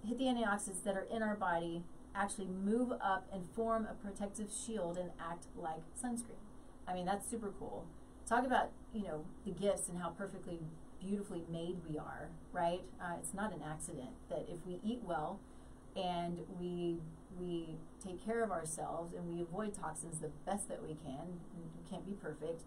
[0.06, 1.82] hit the antioxidants that are in our body,
[2.18, 6.42] actually move up and form a protective shield and act like sunscreen.
[6.86, 7.86] I mean, that's super cool.
[8.26, 10.58] Talk about you know the gifts and how perfectly
[11.00, 12.82] beautifully made we are, right?
[13.00, 15.38] Uh, it's not an accident that if we eat well
[15.96, 16.98] and we
[17.38, 21.90] we take care of ourselves and we avoid toxins the best that we can, we
[21.90, 22.62] can't be perfect,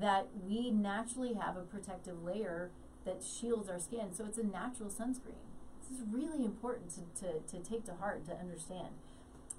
[0.00, 2.70] that we naturally have a protective layer
[3.04, 4.12] that shields our skin.
[4.12, 5.45] So it's a natural sunscreen.
[5.88, 8.88] This is really important to, to, to take to heart, to understand.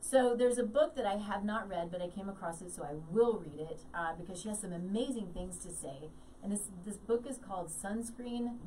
[0.01, 2.83] So there's a book that I have not read, but I came across it, so
[2.83, 6.09] I will read it uh, because she has some amazing things to say.
[6.43, 8.57] And this this book is called Sunscreen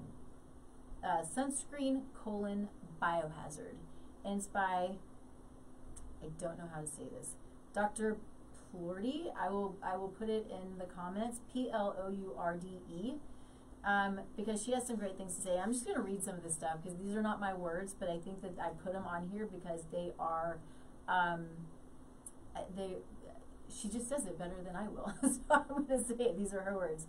[1.02, 2.68] uh, Sunscreen colon
[3.00, 3.76] Biohazard,
[4.24, 4.90] and it's by
[6.22, 7.30] I don't know how to say this,
[7.74, 8.16] Dr.
[8.74, 9.32] Plourde.
[9.40, 11.40] I will I will put it in the comments.
[11.52, 13.14] P L O U R D E.
[13.84, 15.58] Um, because she has some great things to say.
[15.58, 17.94] I'm just going to read some of this stuff because these are not my words,
[17.98, 20.58] but I think that I put them on here because they are,
[21.08, 21.46] um,
[22.76, 22.96] they.
[23.72, 26.36] She just says it better than I will, so I'm going to say it.
[26.36, 27.06] These are her words.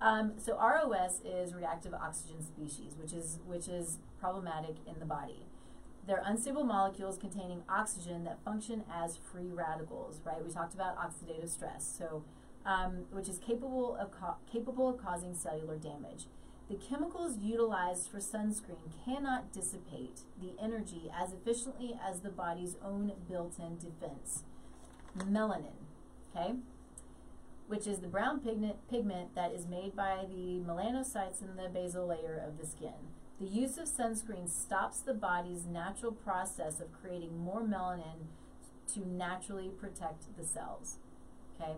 [0.00, 5.46] Um, so ROS is reactive oxygen species, which is which is problematic in the body.
[6.06, 10.20] They're unstable molecules containing oxygen that function as free radicals.
[10.24, 10.44] Right?
[10.44, 12.24] We talked about oxidative stress, so
[12.66, 14.10] um, which is capable of
[14.50, 16.26] capable of causing cellular damage.
[16.68, 23.12] The chemicals utilized for sunscreen cannot dissipate the energy as efficiently as the body's own
[23.28, 24.44] built-in defense.
[25.18, 25.76] Melanin.
[26.34, 26.54] Okay
[27.66, 32.06] which is the brown pigment, pigment that is made by the melanocytes in the basal
[32.06, 32.92] layer of the skin.
[33.40, 38.28] The use of sunscreen stops the body's natural process of creating more melanin
[38.94, 40.98] to naturally protect the cells.
[41.60, 41.72] Okay,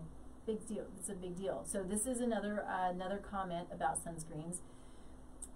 [0.47, 0.85] big deal.
[0.99, 1.65] It's a big deal.
[1.67, 4.59] So this is another uh, another comment about sunscreens.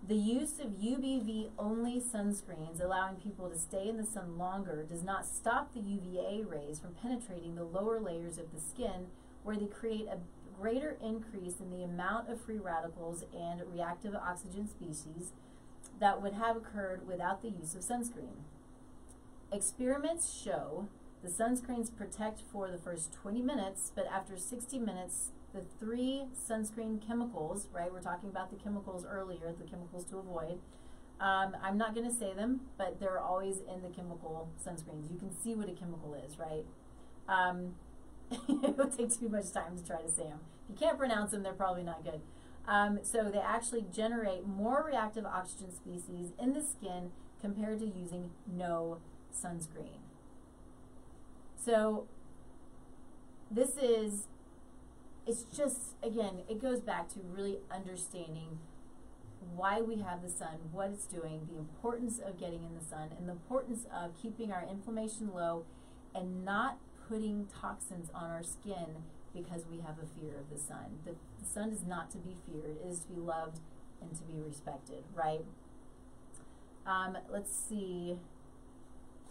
[0.07, 5.03] The use of UVB only sunscreens, allowing people to stay in the sun longer, does
[5.03, 9.09] not stop the UVA rays from penetrating the lower layers of the skin
[9.43, 10.19] where they create a
[10.59, 15.33] greater increase in the amount of free radicals and reactive oxygen species
[16.01, 18.43] that would have occurred without the use of sunscreen.
[19.53, 20.89] Experiments show
[21.23, 27.05] the sunscreens protect for the first 20 minutes, but after 60 minutes, the three sunscreen
[27.07, 30.61] chemicals, right, we're talking about the chemicals earlier, the chemicals to avoid.
[31.21, 35.11] Um, I'm not going to say them, but they're always in the chemical sunscreens.
[35.13, 36.65] You can see what a chemical is, right?
[37.29, 37.75] Um,
[38.49, 40.41] it would take too much time to try to say them.
[40.65, 42.21] If you can't pronounce them, they're probably not good.
[42.67, 47.11] Um, so they actually generate more reactive oxygen species in the skin
[47.41, 48.99] compared to using no
[49.35, 50.00] sunscreen.
[51.65, 52.07] So
[53.51, 54.29] this is,
[55.27, 58.59] it's just, again, it goes back to really understanding
[59.55, 63.11] why we have the sun, what it's doing, the importance of getting in the sun,
[63.19, 65.65] and the importance of keeping our inflammation low
[66.15, 69.03] and not putting toxins on our skin
[69.35, 70.99] because we have a fear of the sun.
[71.05, 73.61] The, the sun is not to be feared, it is to be loved
[74.01, 75.45] and to be respected, right?
[76.87, 78.17] Um, let's see.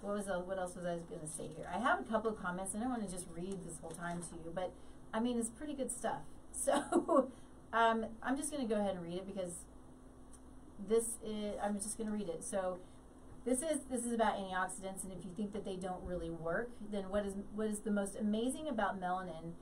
[0.01, 1.69] What was uh, what else was I going to say here?
[1.73, 2.73] I have a couple of comments.
[2.75, 4.71] I don't want to just read this whole time to you, but
[5.13, 6.21] I mean it's pretty good stuff.
[6.51, 7.29] So
[7.71, 9.53] um, I'm just going to go ahead and read it because
[10.89, 11.53] this is.
[11.63, 12.43] I'm just going to read it.
[12.43, 12.79] So
[13.45, 16.71] this is this is about antioxidants, and if you think that they don't really work,
[16.91, 19.53] then what is what is the most amazing about melanin?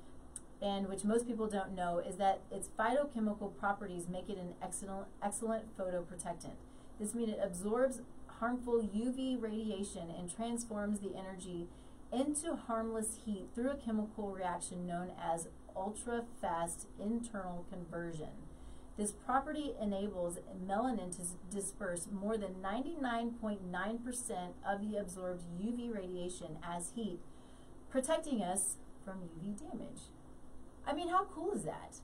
[0.62, 5.08] and which most people don't know is that its photochemical properties make it an excellent
[5.22, 6.56] excellent photoprotectant.
[7.00, 8.02] This means it absorbs
[8.40, 11.68] harmful UV radiation and transforms the energy
[12.12, 18.30] into harmless heat through a chemical reaction known as ultra fast internal conversion.
[18.98, 21.22] This property enables melanin to
[21.56, 27.20] disperse more than 99.9% of the absorbed UV radiation as heat,
[27.92, 30.10] protecting us from UV damage.
[30.86, 31.98] I mean, how cool is that?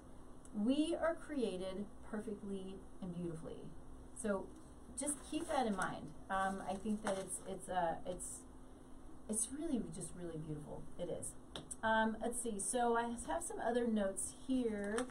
[0.56, 3.58] We are created perfectly and beautifully.
[4.14, 4.46] So
[5.00, 6.08] just keep that in mind.
[6.30, 8.40] Um, I think that it's it's uh, it's
[9.30, 10.82] it's really just really beautiful.
[11.00, 11.32] It is.
[11.82, 12.60] Um, let's see.
[12.60, 15.06] So I have some other notes here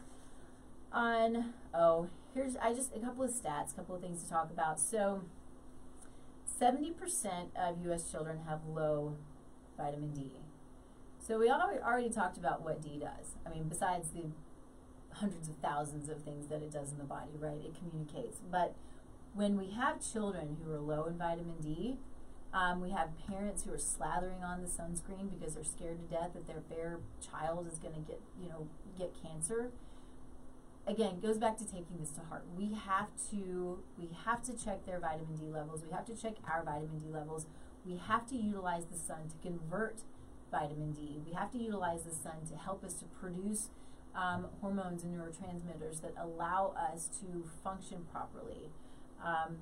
[0.92, 1.54] on.
[1.74, 4.80] Oh, here's I just a couple of stats, a couple of things to talk about.
[4.80, 5.22] So.
[6.60, 6.92] 70%
[7.56, 8.08] of U.S.
[8.08, 9.16] children have low
[9.76, 10.30] vitamin D.
[11.18, 13.34] So we already talked about what D does.
[13.44, 14.24] I mean, besides the
[15.14, 17.60] hundreds of thousands of things that it does in the body, right?
[17.64, 18.38] It communicates.
[18.50, 18.74] But
[19.34, 21.98] when we have children who are low in vitamin D,
[22.52, 26.30] um, we have parents who are slathering on the sunscreen because they're scared to death
[26.34, 28.68] that their fair child is going to get, you know,
[28.98, 29.70] get cancer.
[30.86, 32.44] Again, goes back to taking this to heart.
[32.56, 35.82] We have to we have to check their vitamin D levels.
[35.82, 37.46] We have to check our vitamin D levels.
[37.86, 40.00] We have to utilize the sun to convert
[40.50, 41.20] vitamin D.
[41.24, 43.70] We have to utilize the sun to help us to produce
[44.14, 48.68] um, hormones and neurotransmitters that allow us to function properly.
[49.24, 49.56] Um,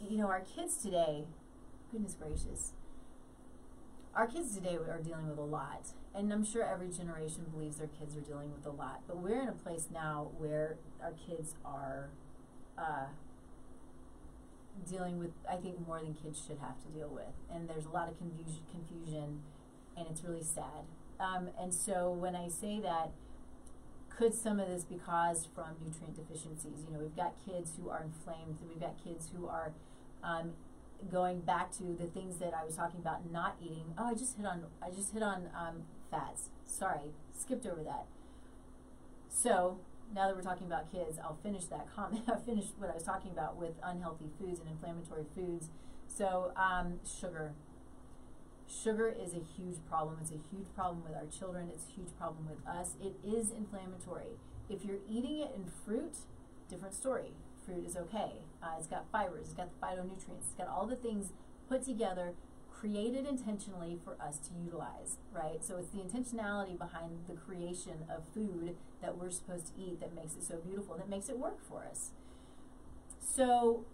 [0.00, 1.24] you know, our kids today,
[1.90, 2.72] goodness gracious,
[4.14, 5.88] our kids today are dealing with a lot.
[6.14, 9.00] And I'm sure every generation believes their kids are dealing with a lot.
[9.08, 12.10] But we're in a place now where our kids are
[12.78, 13.06] uh,
[14.88, 17.34] dealing with, I think, more than kids should have to deal with.
[17.52, 19.40] And there's a lot of confusion, confusion
[19.96, 20.86] and it's really sad.
[21.20, 23.10] Um, and so when I say that,
[24.16, 26.84] could some of this be caused from nutrient deficiencies?
[26.86, 29.72] You know, we've got kids who are inflamed, and we've got kids who are
[30.22, 30.52] um,
[31.10, 33.94] going back to the things that I was talking about not eating.
[33.98, 36.50] Oh, I just hit on I just hit on um, fats.
[36.64, 38.06] Sorry, skipped over that.
[39.28, 39.78] So
[40.14, 42.24] now that we're talking about kids, I'll finish that comment.
[42.28, 45.68] I finished what I was talking about with unhealthy foods and inflammatory foods.
[46.06, 47.52] So um, sugar.
[48.66, 50.18] Sugar is a huge problem.
[50.20, 51.68] It's a huge problem with our children.
[51.72, 52.94] It's a huge problem with us.
[53.00, 54.38] It is inflammatory.
[54.68, 56.16] If you're eating it in fruit,
[56.68, 57.32] different story.
[57.64, 58.42] Fruit is okay.
[58.62, 59.46] Uh, it's got fibers.
[59.46, 60.48] It's got the phytonutrients.
[60.48, 61.32] It's got all the things
[61.68, 62.34] put together
[62.84, 65.64] created intentionally for us to utilize, right?
[65.64, 70.14] So it's the intentionality behind the creation of food that we're supposed to eat that
[70.14, 72.10] makes it so beautiful, that makes it work for us.
[73.20, 73.86] So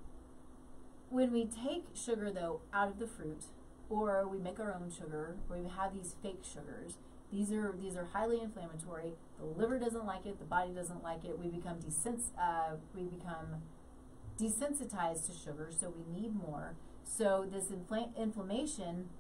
[1.09, 3.45] when we take sugar though out of the fruit,
[3.91, 6.95] or we make our own sugar, or we have these fake sugars,
[7.33, 9.13] these are these are highly inflammatory.
[9.39, 10.39] The liver doesn't like it.
[10.39, 11.39] The body doesn't like it.
[11.39, 13.63] We become desens- uh, we become
[14.39, 16.75] desensitized to sugar, so we need more.
[17.05, 19.11] So this infl- inflammation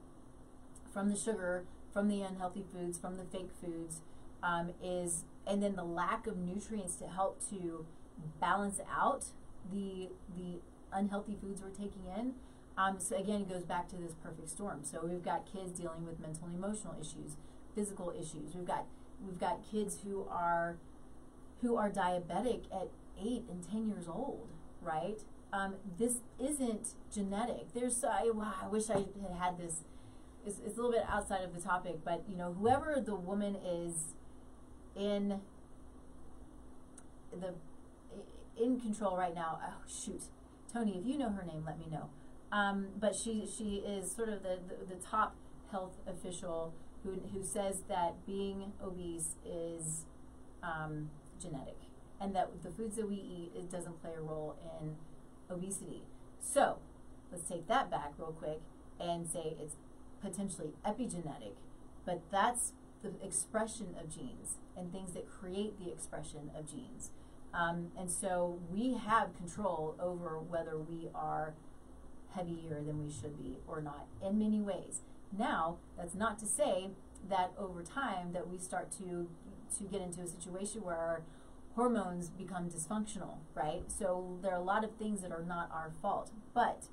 [0.93, 4.01] from the sugar, from the unhealthy foods, from the fake foods,
[4.43, 7.87] um, is, and then the lack of nutrients to help to
[8.41, 9.27] balance out
[9.71, 10.61] the the
[10.93, 12.35] unhealthy foods we're taking in.
[12.77, 14.81] Um, so again, it goes back to this perfect storm.
[14.83, 17.37] So we've got kids dealing with mental and emotional issues,
[17.75, 18.55] physical issues.
[18.55, 18.87] We've got
[19.25, 20.77] we've got kids who are
[21.61, 22.89] who are diabetic at
[23.23, 24.49] eight and ten years old,
[24.81, 25.21] right?
[25.53, 27.73] um, this isn't genetic.
[27.75, 28.31] There's, I,
[28.63, 29.81] I wish I had had this.
[30.47, 33.57] It's, it's a little bit outside of the topic, but you know, whoever the woman
[33.57, 34.15] is
[34.97, 35.41] in
[37.33, 37.55] the
[38.61, 39.61] in control right now.
[39.63, 40.23] Oh shoot,
[40.73, 42.09] Tony, if you know her name, let me know.
[42.53, 45.37] Um, but she she is sort of the, the, the top
[45.71, 46.75] health official
[47.05, 50.05] who who says that being obese is
[50.63, 51.79] um, genetic,
[52.21, 54.97] and that the foods that we eat it doesn't play a role in
[55.49, 56.03] obesity.
[56.41, 56.79] So
[57.31, 58.61] let's take that back real quick
[58.99, 59.77] and say it's
[60.21, 61.55] potentially epigenetic,
[62.05, 62.73] but that's
[63.03, 67.11] the expression of genes and things that create the expression of genes.
[67.55, 71.55] Um, and so we have control over whether we are
[72.35, 75.01] heavier than we should be or not in many ways.
[75.37, 76.91] Now, that's not to say
[77.29, 79.29] that over time that we start to
[79.79, 81.23] to get into a situation where our
[81.77, 83.83] hormones become dysfunctional, right?
[83.87, 86.85] So there are a lot of things that are not our fault, but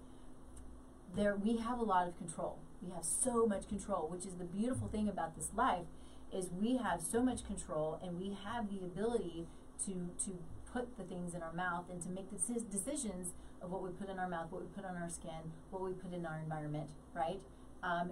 [1.15, 2.59] there we have a lot of control.
[2.81, 5.87] We have so much control, which is the beautiful thing about this life
[6.31, 9.47] is we have so much control and we have the ability
[9.85, 10.37] to to
[10.71, 12.37] put the things in our mouth and to make the
[12.69, 15.83] decisions of what we put in our mouth, what we put on our skin, what
[15.83, 17.39] we put in our environment, right?
[17.83, 18.11] Um,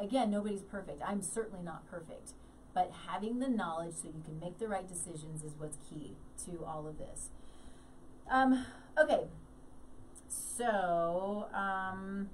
[0.00, 1.02] again, nobody's perfect.
[1.04, 2.32] I'm certainly not perfect.
[2.74, 6.64] But having the knowledge so you can make the right decisions is what's key to
[6.64, 7.30] all of this.
[8.30, 8.66] Um,
[8.98, 9.24] okay,
[10.28, 12.28] so um,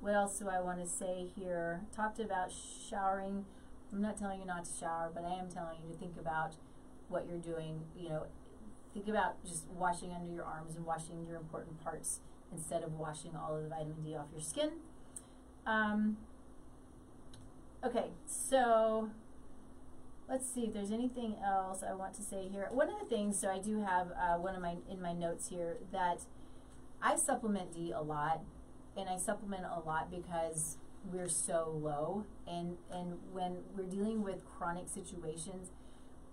[0.00, 1.82] what else do I want to say here?
[1.94, 3.46] Talked about showering.
[3.92, 6.56] I'm not telling you not to shower, but I am telling you to think about
[7.08, 7.80] what you're doing.
[7.98, 8.26] You know,
[8.94, 12.20] think about just washing under your arms and washing your important parts
[12.52, 14.70] instead of washing all of the vitamin D off your skin.
[15.66, 16.16] Um,
[17.84, 19.10] okay, so
[20.28, 22.68] let's see if there's anything else I want to say here.
[22.70, 25.48] One of the things, so I do have uh, one of my in my notes
[25.48, 26.22] here that
[27.02, 28.40] I supplement D a lot,
[28.96, 30.78] and I supplement a lot because
[31.12, 35.70] we're so low, and and when we're dealing with chronic situations,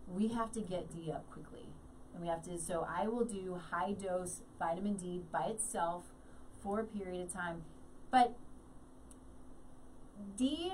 [0.08, 1.68] we have to get D up quickly,
[2.16, 2.57] and we have to.
[2.57, 6.05] So I will do high dose vitamin D by itself
[6.63, 7.61] for a period of time,
[8.09, 8.36] but
[10.38, 10.74] D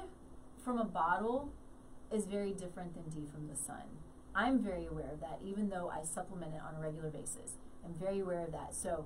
[0.63, 1.51] from a bottle
[2.13, 3.83] is very different than D from the sun.
[4.33, 7.57] I'm very aware of that, even though I supplement it on a regular basis.
[7.83, 8.73] I'm very aware of that.
[8.73, 9.05] So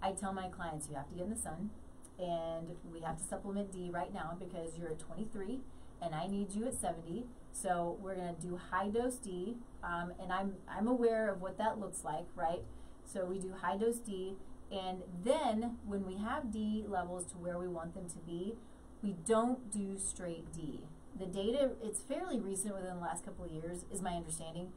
[0.00, 1.70] I tell my clients you have to get in the sun,
[2.18, 5.60] and we have to supplement D right now because you're at 23
[6.00, 7.24] and I need you at 70.
[7.54, 11.56] So we're going to do high dose D, um, and I'm I'm aware of what
[11.58, 12.62] that looks like, right?
[13.06, 14.34] So we do high dose D,
[14.70, 18.54] and then when we have D levels to where we want them to be,
[19.02, 20.80] we don't do straight D
[21.18, 24.72] the data, it's fairly recent within the last couple of years, is my understanding,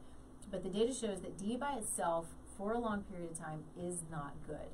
[0.50, 2.26] but the data shows that D by itself
[2.56, 4.70] for a long period of time is not good,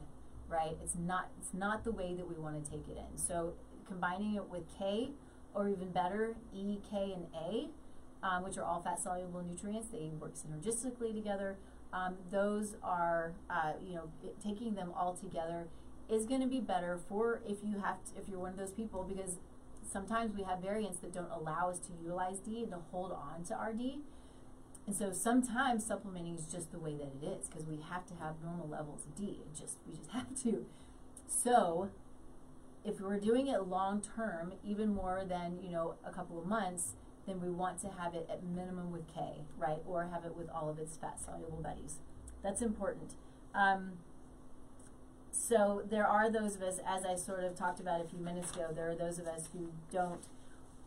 [0.49, 0.77] right?
[0.83, 3.19] It's not, it's not the way that we want to take it in.
[3.19, 3.55] So
[3.87, 5.11] combining it with K,
[5.55, 7.69] or even better, E, K, and A,
[8.25, 11.59] um, which are all fat soluble nutrients, they work synergistically together.
[11.93, 15.68] Um, those are, uh, you know, it, taking them all together
[16.09, 18.72] is going to be better for if you have to, if you're one of those
[18.72, 19.37] people because
[19.91, 23.45] sometimes we have variants that don't allow us to utilize D and to hold on
[23.45, 24.01] to RD.
[24.87, 28.14] And so sometimes supplementing is just the way that it is because we have to
[28.14, 29.41] have normal levels of D.
[29.41, 30.64] It just we just have to.
[31.27, 31.91] So
[32.85, 36.95] if we're doing it long term, even more than you know a couple of months,
[37.27, 40.49] then we want to have it at minimum with K, right, or have it with
[40.51, 41.99] all of its fat soluble buddies.
[42.43, 43.14] That's important.
[43.55, 43.93] Um,
[45.31, 48.53] so there are those of us, as I sort of talked about a few minutes
[48.53, 50.27] ago, there are those of us who don't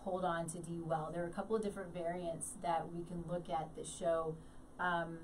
[0.04, 1.10] hold on to D well.
[1.14, 4.36] There are a couple of different variants that we can look at that show
[4.80, 5.18] um,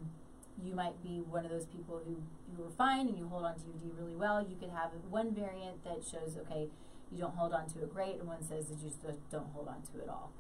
[0.62, 2.18] you might be one of those people who
[2.52, 4.42] you were fine and you hold on to your D really well.
[4.42, 6.68] You could have one variant that shows, okay,
[7.12, 9.02] you don't hold on to it great, and one says that you just
[9.32, 10.32] don't hold on to it all.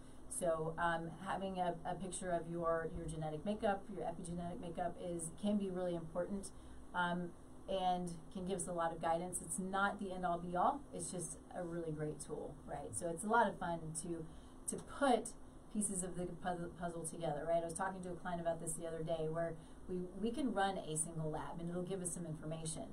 [0.43, 5.29] So um, having a, a, picture of your, your genetic makeup, your epigenetic makeup is
[5.41, 6.49] can be really important.
[6.93, 7.29] Um,
[7.69, 9.39] and can give us a lot of guidance.
[9.41, 10.81] It's not the end all be all.
[10.93, 12.91] It's just a really great tool, right?
[12.91, 14.25] So it's a lot of fun to
[14.67, 15.29] to put
[15.73, 17.63] pieces of the puzzle, puzzle together, right?
[17.63, 19.53] I was talking to a client about this the other day where
[19.87, 22.83] we, we can run a single lab and it'll give us some information.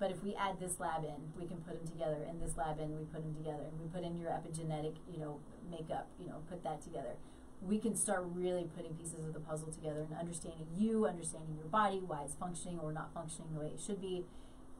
[0.00, 2.80] But if we add this lab in, we can put them together, and this lab
[2.80, 5.38] in, we put them together, and we put in your epigenetic, you know,
[5.70, 7.14] makeup, you know, put that together
[7.62, 11.66] we can start really putting pieces of the puzzle together and understanding you, understanding your
[11.66, 14.24] body, why it's functioning or not functioning the way it should be.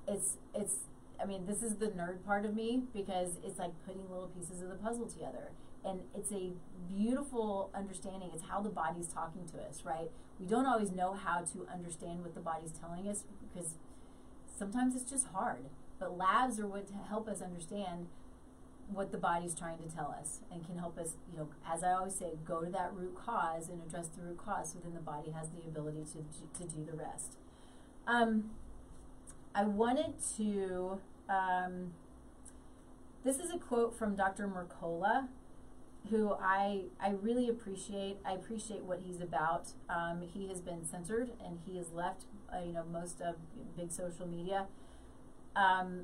[0.08, 0.74] It's it's
[1.22, 4.62] I mean, this is the nerd part of me because it's like putting little pieces
[4.62, 5.50] of the puzzle together.
[5.84, 6.52] And it's a
[6.88, 8.30] beautiful understanding.
[8.34, 10.10] It's how the body's talking to us, right?
[10.38, 13.74] We don't always know how to understand what the body's telling us because
[14.60, 15.64] sometimes it's just hard.
[15.98, 18.06] But labs are what help us understand
[18.92, 21.92] what the body's trying to tell us and can help us, you know, as I
[21.92, 25.00] always say, go to that root cause and address the root cause so then the
[25.00, 27.36] body has the ability to, to do the rest.
[28.06, 28.50] Um,
[29.54, 31.92] I wanted to, um,
[33.24, 34.46] this is a quote from Dr.
[34.46, 35.28] Mercola,
[36.08, 38.18] who I, I really appreciate.
[38.24, 39.68] I appreciate what he's about.
[39.88, 43.36] Um, he has been censored and he has left, uh, you know, most of
[43.76, 44.66] big social media.
[45.54, 46.02] Um,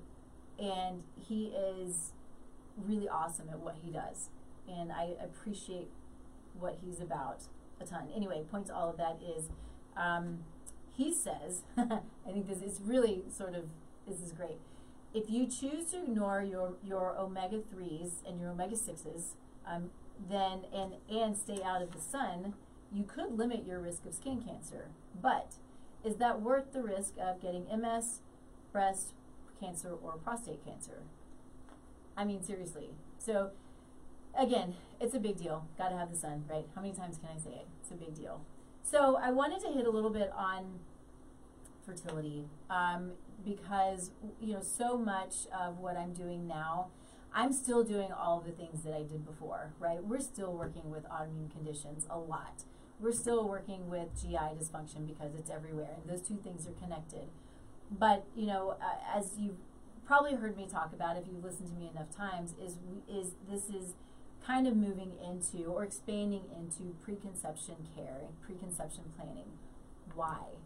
[0.59, 2.13] and he is
[2.77, 4.29] really awesome at what he does.
[4.69, 5.89] And I appreciate
[6.59, 7.45] what he's about
[7.81, 8.09] a ton.
[8.15, 9.49] Anyway, point to all of that is
[9.97, 10.41] um,
[10.97, 13.65] he says, I think this is really sort of
[14.07, 14.59] this is great.
[15.15, 19.35] If you choose to ignore your your omega threes and your omega sixes,
[19.67, 19.91] um,
[20.29, 22.55] then and and stay out of the sun,
[22.93, 24.89] you could limit your risk of skin cancer.
[25.21, 25.55] But
[26.05, 28.21] is that worth the risk of getting MS,
[28.73, 29.09] breast
[29.61, 31.03] cancer, or prostate cancer?
[32.17, 32.91] I mean, seriously.
[33.19, 33.51] So,
[34.39, 35.67] again, it's a big deal.
[35.77, 36.65] Got to have the sun, right?
[36.75, 37.67] How many times can I say it?
[37.83, 38.41] It's a big deal.
[38.83, 40.79] So, I wanted to hit a little bit on
[41.85, 43.13] fertility um,
[43.45, 44.11] because,
[44.41, 46.89] you know, so much of what I'm doing now
[47.37, 50.03] I'm still doing all the things that I did before, right?
[50.03, 52.65] We're still working with autoimmune conditions a lot.
[52.99, 57.29] We're still working with GI dysfunction because it's everywhere, and those two things are connected.
[57.91, 59.59] But you know, uh, as you've
[60.07, 63.69] probably heard me talk about, if you've listened to me enough times, is is this
[63.69, 63.93] is
[64.43, 69.59] kind of moving into or expanding into preconception care and preconception planning.
[70.15, 70.57] Why?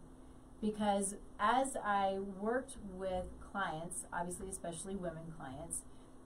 [0.61, 5.81] Because as I worked with clients, obviously, especially women clients,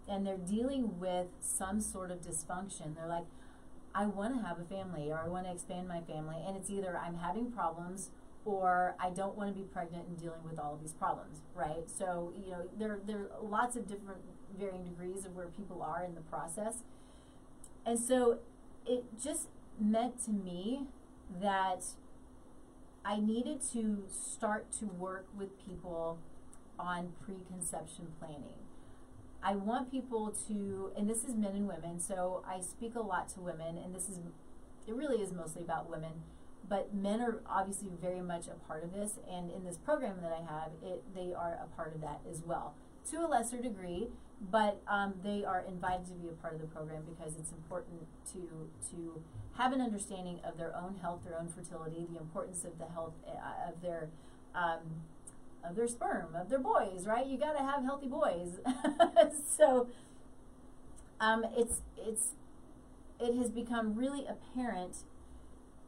[0.08, 2.96] and they're dealing with some sort of dysfunction.
[2.96, 3.26] They're like,
[3.94, 6.38] I want to have a family or I want to expand my family.
[6.46, 8.12] And it's either I'm having problems
[8.44, 11.90] or I don't want to be pregnant and dealing with all of these problems, right?
[11.90, 14.22] So, you know, there, there are lots of different
[14.58, 16.84] varying degrees of where people are in the process.
[17.86, 18.40] And so
[18.86, 19.48] it just
[19.80, 20.84] meant to me
[21.42, 21.86] that
[23.04, 26.20] I needed to start to work with people
[26.78, 28.65] on preconception planning.
[29.46, 33.30] I want people to, and this is men and women, so I speak a lot
[33.36, 34.18] to women, and this is,
[34.88, 36.24] it really is mostly about women,
[36.68, 40.32] but men are obviously very much a part of this, and in this program that
[40.32, 42.74] I have, it, they are a part of that as well,
[43.12, 44.08] to a lesser degree,
[44.50, 48.02] but um, they are invited to be a part of the program because it's important
[48.34, 49.22] to to
[49.58, 53.14] have an understanding of their own health, their own fertility, the importance of the health
[53.26, 54.10] uh, of their
[54.54, 54.82] um,
[55.68, 57.26] of their sperm, of their boys, right?
[57.26, 58.60] You got to have healthy boys.
[59.58, 59.88] so
[61.20, 62.30] um, it's it's
[63.20, 64.98] it has become really apparent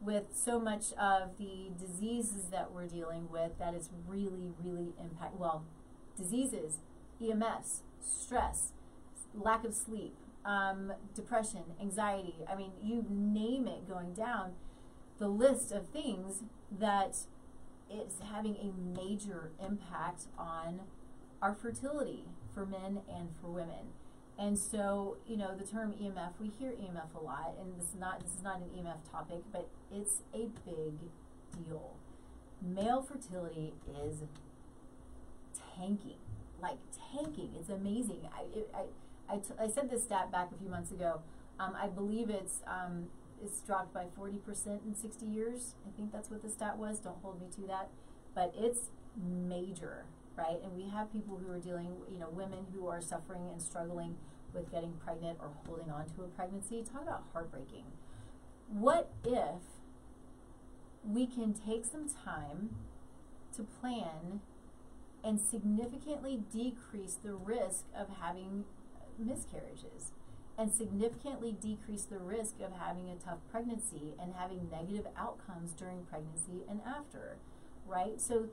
[0.00, 5.38] with so much of the diseases that we're dealing with that it's really really impact
[5.38, 5.64] well
[6.16, 6.78] diseases
[7.20, 8.72] emfs stress
[9.34, 10.14] lack of sleep
[10.44, 14.52] um, depression anxiety i mean you name it going down
[15.18, 17.18] the list of things that
[17.90, 20.80] it's having a major impact on
[21.40, 22.24] our fertility
[22.54, 23.92] for men and for women.
[24.38, 27.96] And so, you know, the term EMF, we hear EMF a lot, and this is
[27.98, 30.94] not this is not an EMF topic, but it's a big
[31.66, 31.96] deal.
[32.62, 33.72] Male fertility
[34.06, 34.22] is
[35.76, 36.18] tanking,
[36.62, 36.78] like
[37.12, 37.50] tanking.
[37.58, 38.28] It's amazing.
[38.32, 41.20] I it, I, I, t- I said this stat back a few months ago.
[41.58, 43.06] Um, I believe it's um,
[43.42, 45.74] it's dropped by 40% in 60 years.
[45.86, 46.98] I think that's what the stat was.
[46.98, 47.88] Don't hold me to that.
[48.34, 50.04] But it's major,
[50.36, 50.58] right?
[50.62, 54.16] And we have people who are dealing, you know, women who are suffering and struggling
[54.54, 56.82] with getting pregnant or holding on to a pregnancy.
[56.82, 57.84] Talk about heartbreaking.
[58.68, 59.62] What if
[61.04, 62.76] we can take some time
[63.56, 64.40] to plan
[65.24, 68.64] and significantly decrease the risk of having
[69.18, 70.12] miscarriages?
[70.58, 76.02] And significantly decrease the risk of having a tough pregnancy and having negative outcomes during
[76.02, 77.36] pregnancy and after,
[77.86, 78.20] right?
[78.20, 78.48] So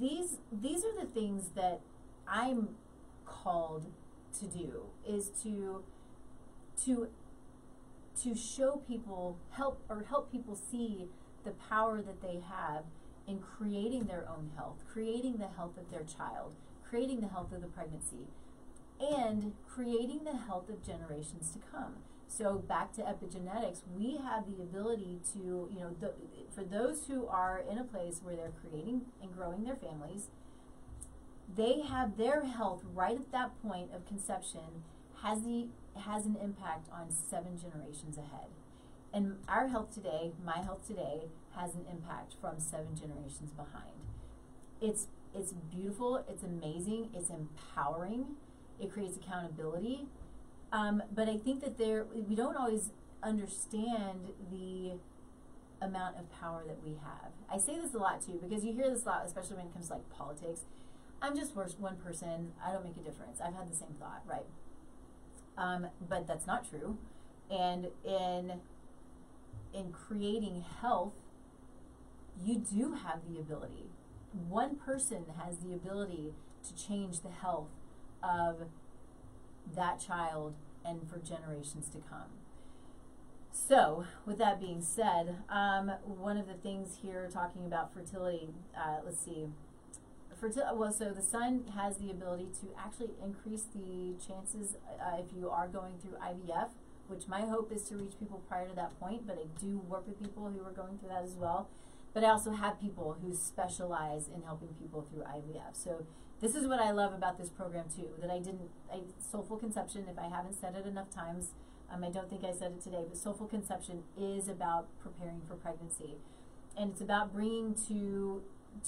[0.00, 1.80] these these are the things that
[2.28, 2.76] I'm
[3.26, 3.86] called
[4.38, 5.82] to do is to
[6.84, 7.08] to
[8.22, 11.06] to show people help or help people see
[11.44, 12.84] the power that they have
[13.26, 16.52] in creating their own health, creating the health of their child,
[16.88, 18.28] creating the health of the pregnancy
[19.12, 21.94] and creating the health of generations to come.
[22.28, 25.94] So back to epigenetics, we have the ability to, you know,
[26.54, 30.28] for those who are in a place where they're creating and growing their families,
[31.54, 34.82] they have their health right at that point of conception
[35.22, 38.48] has the has an impact on seven generations ahead.
[39.12, 43.94] And our health today, my health today, has an impact from seven generations behind.
[44.80, 48.36] It's it's beautiful, it's amazing, it's empowering
[48.80, 50.06] it creates accountability.
[50.72, 52.90] Um, but I think that there we don't always
[53.22, 54.92] understand the
[55.80, 57.32] amount of power that we have.
[57.50, 59.72] I say this a lot too because you hear this a lot, especially when it
[59.72, 60.62] comes to like politics.
[61.22, 62.52] I'm just one person.
[62.62, 63.40] I don't make a difference.
[63.40, 64.46] I've had the same thought, right?
[65.56, 66.98] Um, but that's not true.
[67.50, 68.60] And in
[69.72, 71.14] in creating health,
[72.44, 73.90] you do have the ability.
[74.48, 76.34] One person has the ability
[76.66, 77.68] to change the health
[78.24, 78.68] of
[79.74, 80.54] that child
[80.84, 82.30] and for generations to come.
[83.52, 88.98] So, with that being said, um, one of the things here talking about fertility, uh,
[89.04, 89.46] let's see.
[90.40, 95.26] Fertil- well, so the sun has the ability to actually increase the chances uh, if
[95.36, 96.70] you are going through IVF,
[97.06, 100.06] which my hope is to reach people prior to that point, but I do work
[100.08, 101.68] with people who are going through that as well.
[102.12, 105.74] But I also have people who specialize in helping people through IVF.
[105.74, 106.06] So,
[106.40, 109.00] this is what I love about this program too, that I didn't, I,
[109.32, 111.50] SoulFull Conception, if I haven't said it enough times,
[111.92, 115.54] um, I don't think I said it today, but SoulFull Conception is about preparing for
[115.54, 116.16] pregnancy,
[116.76, 118.42] and it's about bringing to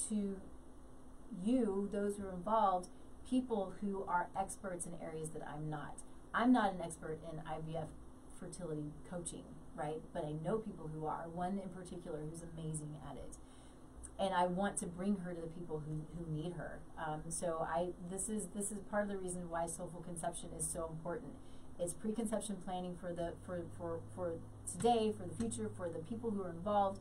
[0.09, 0.35] to
[1.43, 2.89] you, those who are involved,
[3.29, 5.99] people who are experts in areas that I'm not.
[6.33, 7.87] I'm not an expert in IVF
[8.39, 9.43] fertility coaching,
[9.75, 10.01] right?
[10.13, 11.25] But I know people who are.
[11.33, 13.37] One in particular who's amazing at it,
[14.19, 16.79] and I want to bring her to the people who, who need her.
[16.97, 20.67] Um, so I this is this is part of the reason why SoulFull Conception is
[20.67, 21.33] so important
[21.79, 24.33] it's preconception planning for the for, for, for
[24.71, 26.99] today, for the future, for the people who are involved.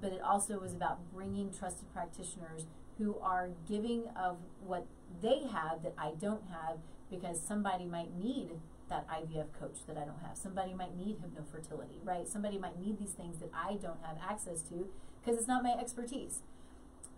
[0.00, 2.66] But it also was about bringing trusted practitioners
[2.98, 4.86] who are giving of what
[5.20, 6.78] they have that I don't have
[7.10, 8.50] because somebody might need
[8.88, 10.36] that IVF coach that I don't have.
[10.36, 12.28] Somebody might need hypnofertility, right?
[12.28, 14.88] Somebody might need these things that I don't have access to
[15.22, 16.40] because it's not my expertise.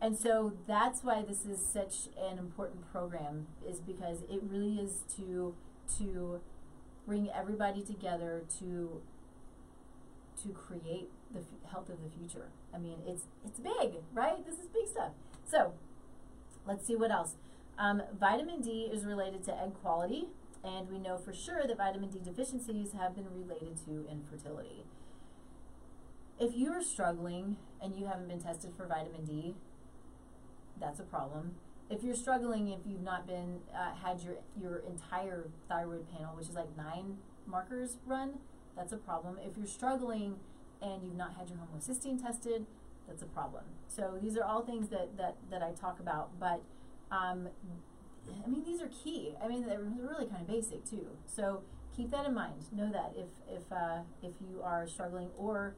[0.01, 5.03] And so that's why this is such an important program is because it really is
[5.17, 5.55] to
[5.99, 6.41] to
[7.07, 9.01] bring everybody together to
[10.43, 11.41] to create the
[11.71, 12.49] health of the future.
[12.75, 14.45] I mean, it's it's big, right?
[14.45, 15.13] This is big stuff.
[15.49, 15.73] So,
[16.67, 17.37] let's see what else.
[17.79, 20.27] Um, vitamin D is related to egg quality,
[20.63, 24.85] and we know for sure that vitamin D deficiencies have been related to infertility.
[26.39, 29.55] If you are struggling and you haven't been tested for vitamin D,
[30.81, 31.57] that's a problem
[31.91, 36.49] if you're struggling, if you've not been uh, had your your entire thyroid panel, which
[36.49, 38.39] is like nine markers run,
[38.77, 39.39] that's a problem.
[39.45, 40.37] If you're struggling
[40.81, 42.67] and you've not had your homocysteine tested,
[43.07, 43.65] that's a problem.
[43.89, 46.63] So these are all things that that that I talk about, but
[47.11, 47.49] um,
[48.45, 49.35] I mean these are key.
[49.43, 51.07] I mean they're really kind of basic too.
[51.27, 51.63] So
[51.95, 52.65] keep that in mind.
[52.73, 55.75] Know that if if uh, if you are struggling or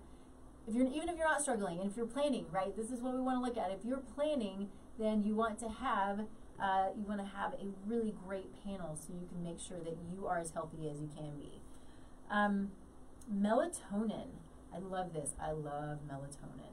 [0.69, 2.77] if you're even if you're not struggling and if you're planning, right?
[2.77, 3.71] This is what we want to look at.
[3.71, 6.21] If you're planning then you want to have
[6.61, 9.97] uh, you want to have a really great panel so you can make sure that
[10.11, 11.61] you are as healthy as you can be.
[12.31, 12.71] Um,
[13.33, 14.29] melatonin.
[14.75, 15.31] I love this.
[15.41, 16.73] I love melatonin.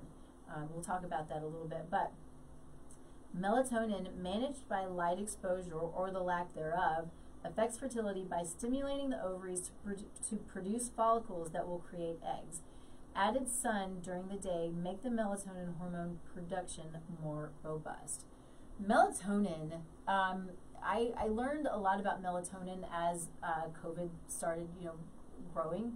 [0.54, 2.12] Um, we'll talk about that a little bit, but
[3.38, 7.10] melatonin managed by light exposure or the lack thereof
[7.44, 12.60] affects fertility by stimulating the ovaries to, to produce follicles that will create eggs
[13.16, 16.86] added sun during the day make the melatonin hormone production
[17.24, 18.26] more robust.
[18.84, 20.50] Melatonin, um,
[20.84, 24.96] I, I learned a lot about melatonin as uh, COVID started, you know,
[25.54, 25.94] growing.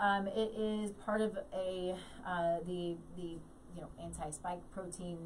[0.00, 1.94] Um, it is part of a
[2.26, 3.38] uh, the the
[3.74, 5.18] you know anti-spike protein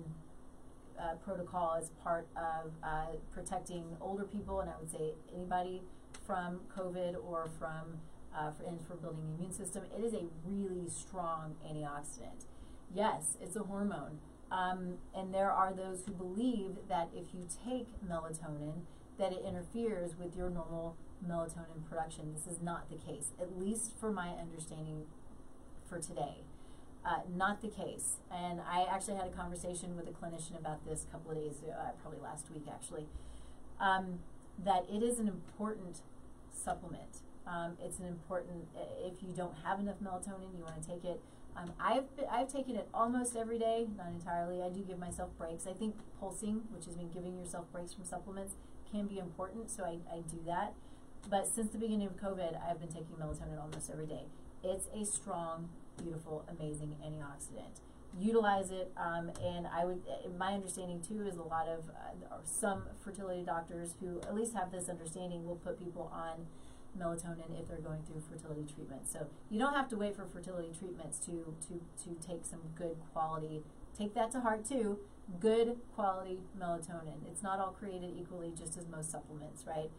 [1.01, 5.83] uh, protocol as part of uh, protecting older people, and I would say anybody
[6.27, 8.01] from COVID or from
[8.39, 9.83] uh, for, and for building the immune system.
[9.97, 12.47] It is a really strong antioxidant.
[12.95, 14.19] Yes, it's a hormone.
[14.51, 18.83] Um, and there are those who believe that if you take melatonin,
[19.19, 22.33] that it interferes with your normal melatonin production.
[22.33, 25.05] This is not the case, at least for my understanding
[25.89, 26.45] for today.
[27.05, 28.17] Uh, not the case.
[28.31, 31.63] And I actually had a conversation with a clinician about this a couple of days,
[31.69, 33.07] uh, probably last week actually,
[33.81, 34.21] um,
[34.65, 36.03] that it is an important
[36.53, 37.23] supplement.
[37.49, 38.69] Um, it's an important,
[39.03, 41.21] if you don't have enough melatonin, you want to take it.
[41.57, 44.63] Um, I've, I've taken it almost every day, not entirely.
[44.63, 45.67] I do give myself breaks.
[45.67, 48.55] I think pulsing, which has been giving yourself breaks from supplements,
[48.93, 50.75] can be important, so I, I do that.
[51.31, 54.27] But since the beginning of COVID, I've been taking melatonin almost every day.
[54.63, 55.71] It's a strong,
[56.03, 57.81] beautiful, amazing antioxidant.
[58.19, 60.01] Utilize it, um, and I would.
[60.39, 64.73] My understanding too is a lot of uh, some fertility doctors who at least have
[64.73, 66.47] this understanding will put people on
[66.97, 69.09] melatonin if they're going through fertility treatment.
[69.09, 72.97] So you don't have to wait for fertility treatments to to to take some good
[73.13, 73.63] quality.
[73.97, 74.99] Take that to heart too.
[75.41, 77.27] Good quality melatonin.
[77.31, 79.91] It's not all created equally, just as most supplements, right?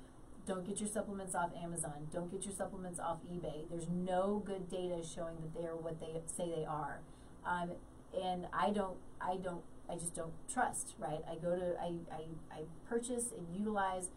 [0.47, 2.07] Don't get your supplements off Amazon.
[2.11, 3.69] Don't get your supplements off eBay.
[3.69, 7.01] There's no good data showing that they are what they say they are,
[7.45, 7.71] um,
[8.19, 8.97] and I don't.
[9.21, 9.61] I don't.
[9.87, 10.95] I just don't trust.
[10.97, 11.19] Right?
[11.29, 11.75] I go to.
[11.79, 11.93] I.
[12.11, 12.21] I,
[12.51, 14.09] I purchase and utilize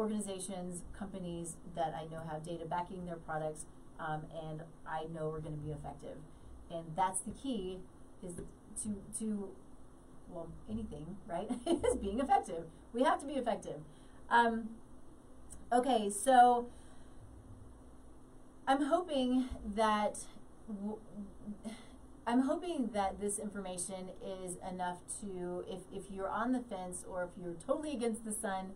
[0.00, 3.66] organizations, companies that I know have data backing their products,
[4.00, 6.16] um, and I know are going to be effective.
[6.70, 7.78] And that's the key,
[8.26, 8.36] is
[8.82, 9.48] to to
[10.30, 12.64] well anything right is being effective.
[12.94, 13.80] We have to be effective.
[14.30, 14.70] Um,
[15.70, 16.66] okay, so
[18.66, 20.16] I'm hoping that
[22.26, 27.24] I'm hoping that this information is enough to, if, if you're on the fence or
[27.24, 28.70] if you're totally against the sun,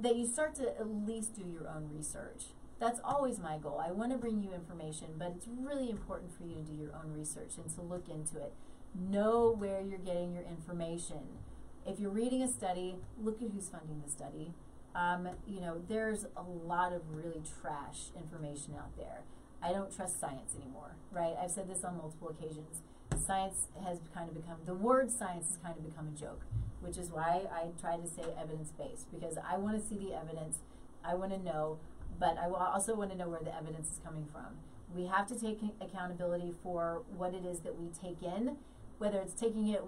[0.00, 2.44] that you start to at least do your own research.
[2.80, 3.82] That's always my goal.
[3.84, 6.90] I want to bring you information, but it's really important for you to do your
[6.94, 8.52] own research and to look into it.
[8.94, 11.38] Know where you're getting your information.
[11.86, 14.52] If you're reading a study, look at who's funding the study.
[14.94, 19.22] Um, you know, there's a lot of really trash information out there.
[19.62, 21.34] I don't trust science anymore, right?
[21.42, 22.82] I've said this on multiple occasions.
[23.26, 26.42] Science has kind of become, the word science has kind of become a joke,
[26.84, 30.14] which is why I try to say evidence based, because I want to see the
[30.14, 30.58] evidence.
[31.04, 31.78] I want to know,
[32.18, 34.58] but I also want to know where the evidence is coming from.
[34.94, 38.56] We have to take accountability for what it is that we take in,
[38.98, 39.82] whether it's taking it,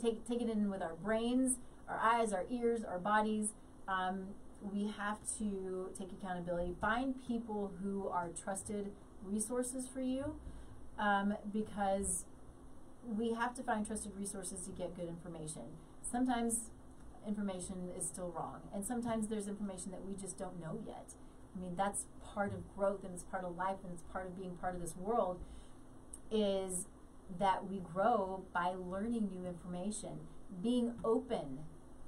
[0.00, 3.50] take, taking it in with our brains, our eyes, our ears, our bodies.
[3.86, 4.28] Um,
[4.60, 6.74] we have to take accountability.
[6.80, 8.92] Find people who are trusted
[9.22, 10.36] resources for you
[10.98, 12.24] um, because
[13.06, 15.62] we have to find trusted resources to get good information.
[16.16, 16.70] Sometimes
[17.28, 21.12] information is still wrong, and sometimes there's information that we just don't know yet.
[21.54, 24.34] I mean, that's part of growth and it's part of life and it's part of
[24.34, 25.40] being part of this world
[26.30, 26.86] is
[27.38, 30.20] that we grow by learning new information,
[30.62, 31.58] being open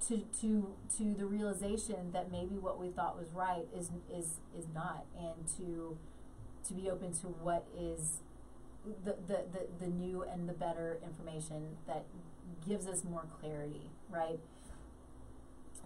[0.07, 4.65] to to to the realization that maybe what we thought was right is is is
[4.73, 5.99] not and to
[6.67, 8.21] to be open to what is
[9.05, 12.05] the, the, the, the new and the better information that
[12.67, 14.39] gives us more clarity, right?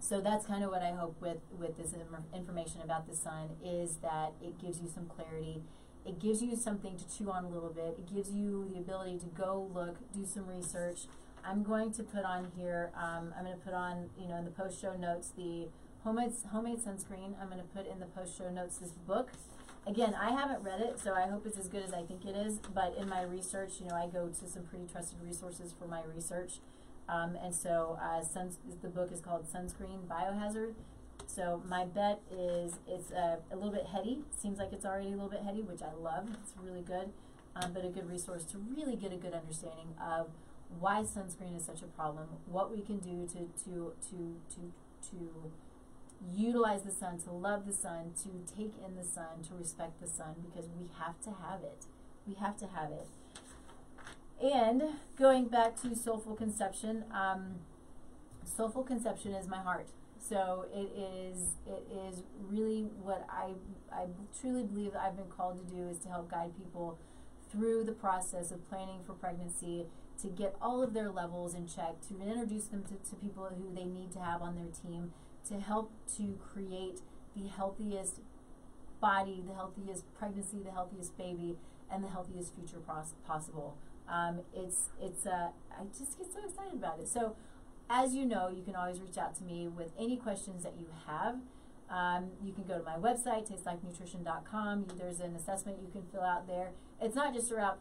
[0.00, 1.94] So that's kind of what I hope with, with this
[2.34, 5.62] information about the sun is that it gives you some clarity.
[6.04, 7.96] It gives you something to chew on a little bit.
[7.98, 11.06] It gives you the ability to go look, do some research.
[11.42, 14.44] I'm going to put on here, um, I'm going to put on, you know, in
[14.44, 15.68] the post show notes, the
[16.02, 17.34] homemade, homemade sunscreen.
[17.40, 19.30] I'm going to put in the post show notes this book
[19.86, 22.36] again, I haven't read it, so I hope it's as good as I think it
[22.36, 22.58] is.
[22.74, 26.02] But in my research, you know, I go to some pretty trusted resources for my
[26.14, 26.54] research.
[27.08, 30.74] Um, and so uh, suns- the book is called Sunscreen Biohazard.
[31.26, 34.20] So my bet is it's uh, a little bit heady.
[34.40, 36.28] Seems like it's already a little bit heady, which I love.
[36.42, 37.10] It's really good,
[37.56, 40.28] um, but a good resource to really get a good understanding of
[40.80, 44.72] why sunscreen is such a problem, what we can do to to to to
[45.10, 45.52] to
[46.32, 50.08] utilize the sun, to love the sun, to take in the sun, to respect the
[50.08, 51.84] sun, because we have to have it.
[52.26, 53.06] We have to have it.
[54.44, 54.82] And
[55.18, 57.60] going back to SoulFull Conception, um,
[58.46, 59.88] SoulFull Conception is my heart.
[60.18, 63.52] So it is it is really what I
[63.90, 64.04] I
[64.38, 66.98] truly believe that I've been called to do is to help guide people
[67.50, 69.86] through the process of planning for pregnancy
[70.20, 73.74] to get all of their levels in check, to introduce them to, to people who
[73.74, 75.12] they need to have on their team,
[75.48, 77.00] to help to create
[77.34, 78.20] the healthiest
[79.00, 81.56] body, the healthiest pregnancy, the healthiest baby,
[81.90, 83.76] and the healthiest future pos- possible.
[84.08, 87.08] Um, it's it's uh, I just get so excited about it.
[87.08, 87.36] So,
[87.88, 90.86] as you know, you can always reach out to me with any questions that you
[91.06, 91.36] have.
[91.90, 94.86] Um, you can go to my website, tastelifenutrition.com.
[94.98, 96.70] There's an assessment you can fill out there.
[97.00, 97.78] It's not just about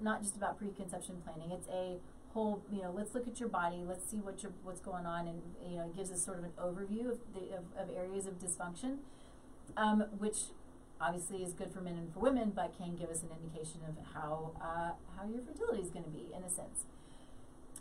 [0.00, 1.52] not just about preconception planning.
[1.52, 1.96] It's a
[2.32, 5.26] whole, you know, let's look at your body, let's see what your what's going on,
[5.26, 8.26] and you know, it gives us sort of an overview of the of, of areas
[8.26, 8.98] of dysfunction,
[9.76, 10.38] um, which
[11.00, 13.96] obviously is good for men and for women, but can give us an indication of
[14.14, 16.84] how uh, how your fertility is going to be in a sense.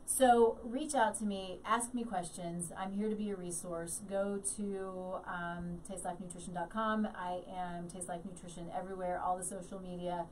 [0.06, 2.72] So reach out to me, ask me questions.
[2.76, 4.02] I'm here to be a resource.
[4.10, 7.10] Go to um, tastelifenutrition.com.
[7.16, 10.26] I am Taste Life Nutrition everywhere, all the social media.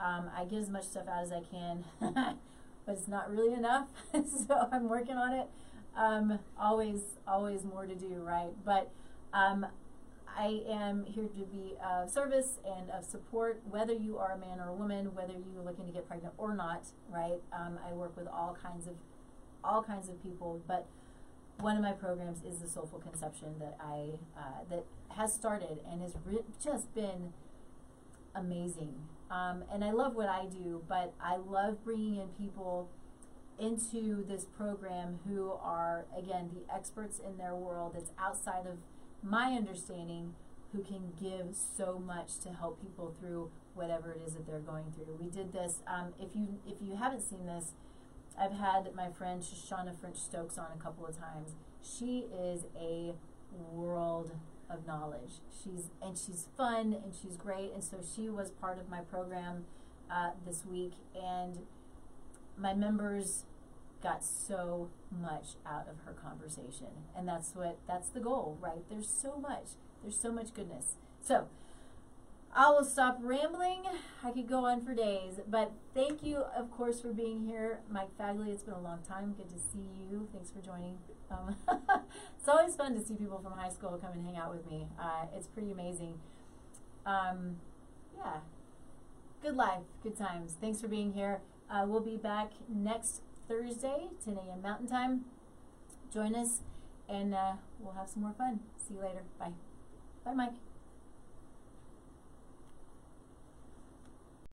[0.00, 1.84] Um, I get as much stuff out as I can.
[2.00, 2.36] but
[2.88, 3.86] it's not really enough.
[4.12, 5.46] so I'm working on it.
[5.96, 8.50] Um, always, always more to do, right?
[8.64, 8.90] But
[9.32, 9.64] um,
[10.36, 14.60] I am here to be of service and of support, whether you are a man
[14.60, 17.40] or a woman, whether you're looking to get pregnant or not, right?
[17.52, 18.94] Um, I work with all kinds of
[19.62, 20.86] all kinds of people, but
[21.58, 26.00] one of my programs is the SoulFull Conception that I uh, that has started and
[26.00, 27.32] has re- just been
[28.34, 28.94] amazing.
[29.30, 32.88] Um, and I love what I do, but I love bringing in people
[33.60, 38.78] into this program who are, again, the experts in their world that's outside of
[39.22, 40.34] my understanding,
[40.72, 44.92] who can give so much to help people through whatever it is that they're going
[44.94, 45.18] through.
[45.20, 45.80] We did this.
[45.86, 47.72] Um, if you if you haven't seen this,
[48.38, 51.54] I've had my friend Shoshana French Stokes on a couple of times.
[51.82, 53.14] She is a
[53.72, 54.32] world
[54.68, 55.40] of knowledge.
[55.62, 59.64] She's and she's fun and she's great, and so she was part of my program
[60.10, 61.58] uh, this week, and
[62.56, 63.44] my members
[64.02, 68.88] got so much out of her conversation, and that's what that's the goal, right?
[68.88, 69.76] There's so much.
[70.02, 70.96] There's so much goodness.
[71.22, 71.48] So
[72.54, 73.82] I will stop rambling.
[74.24, 78.16] I could go on for days, but thank you, of course, for being here, Mike
[78.18, 78.48] Fagley.
[78.48, 79.34] It's been a long time.
[79.36, 80.28] Good to see you.
[80.32, 80.98] Thanks for joining.
[81.30, 81.54] Um,
[82.38, 84.86] it's always fun to see people from high school come and hang out with me.
[85.00, 86.14] Uh, it's pretty amazing.
[87.06, 87.56] Um,
[88.16, 88.38] yeah,
[89.42, 90.56] good life, good times.
[90.60, 91.40] Thanks for being here.
[91.70, 94.62] Uh, we'll be back next Thursday, 10 a.m.
[94.62, 95.24] Mountain Time.
[96.14, 96.60] Join us,
[97.08, 98.60] and uh, we'll have some more fun.
[98.76, 99.22] See you later.
[99.40, 99.50] Bye.
[100.24, 100.52] Bye, Mike.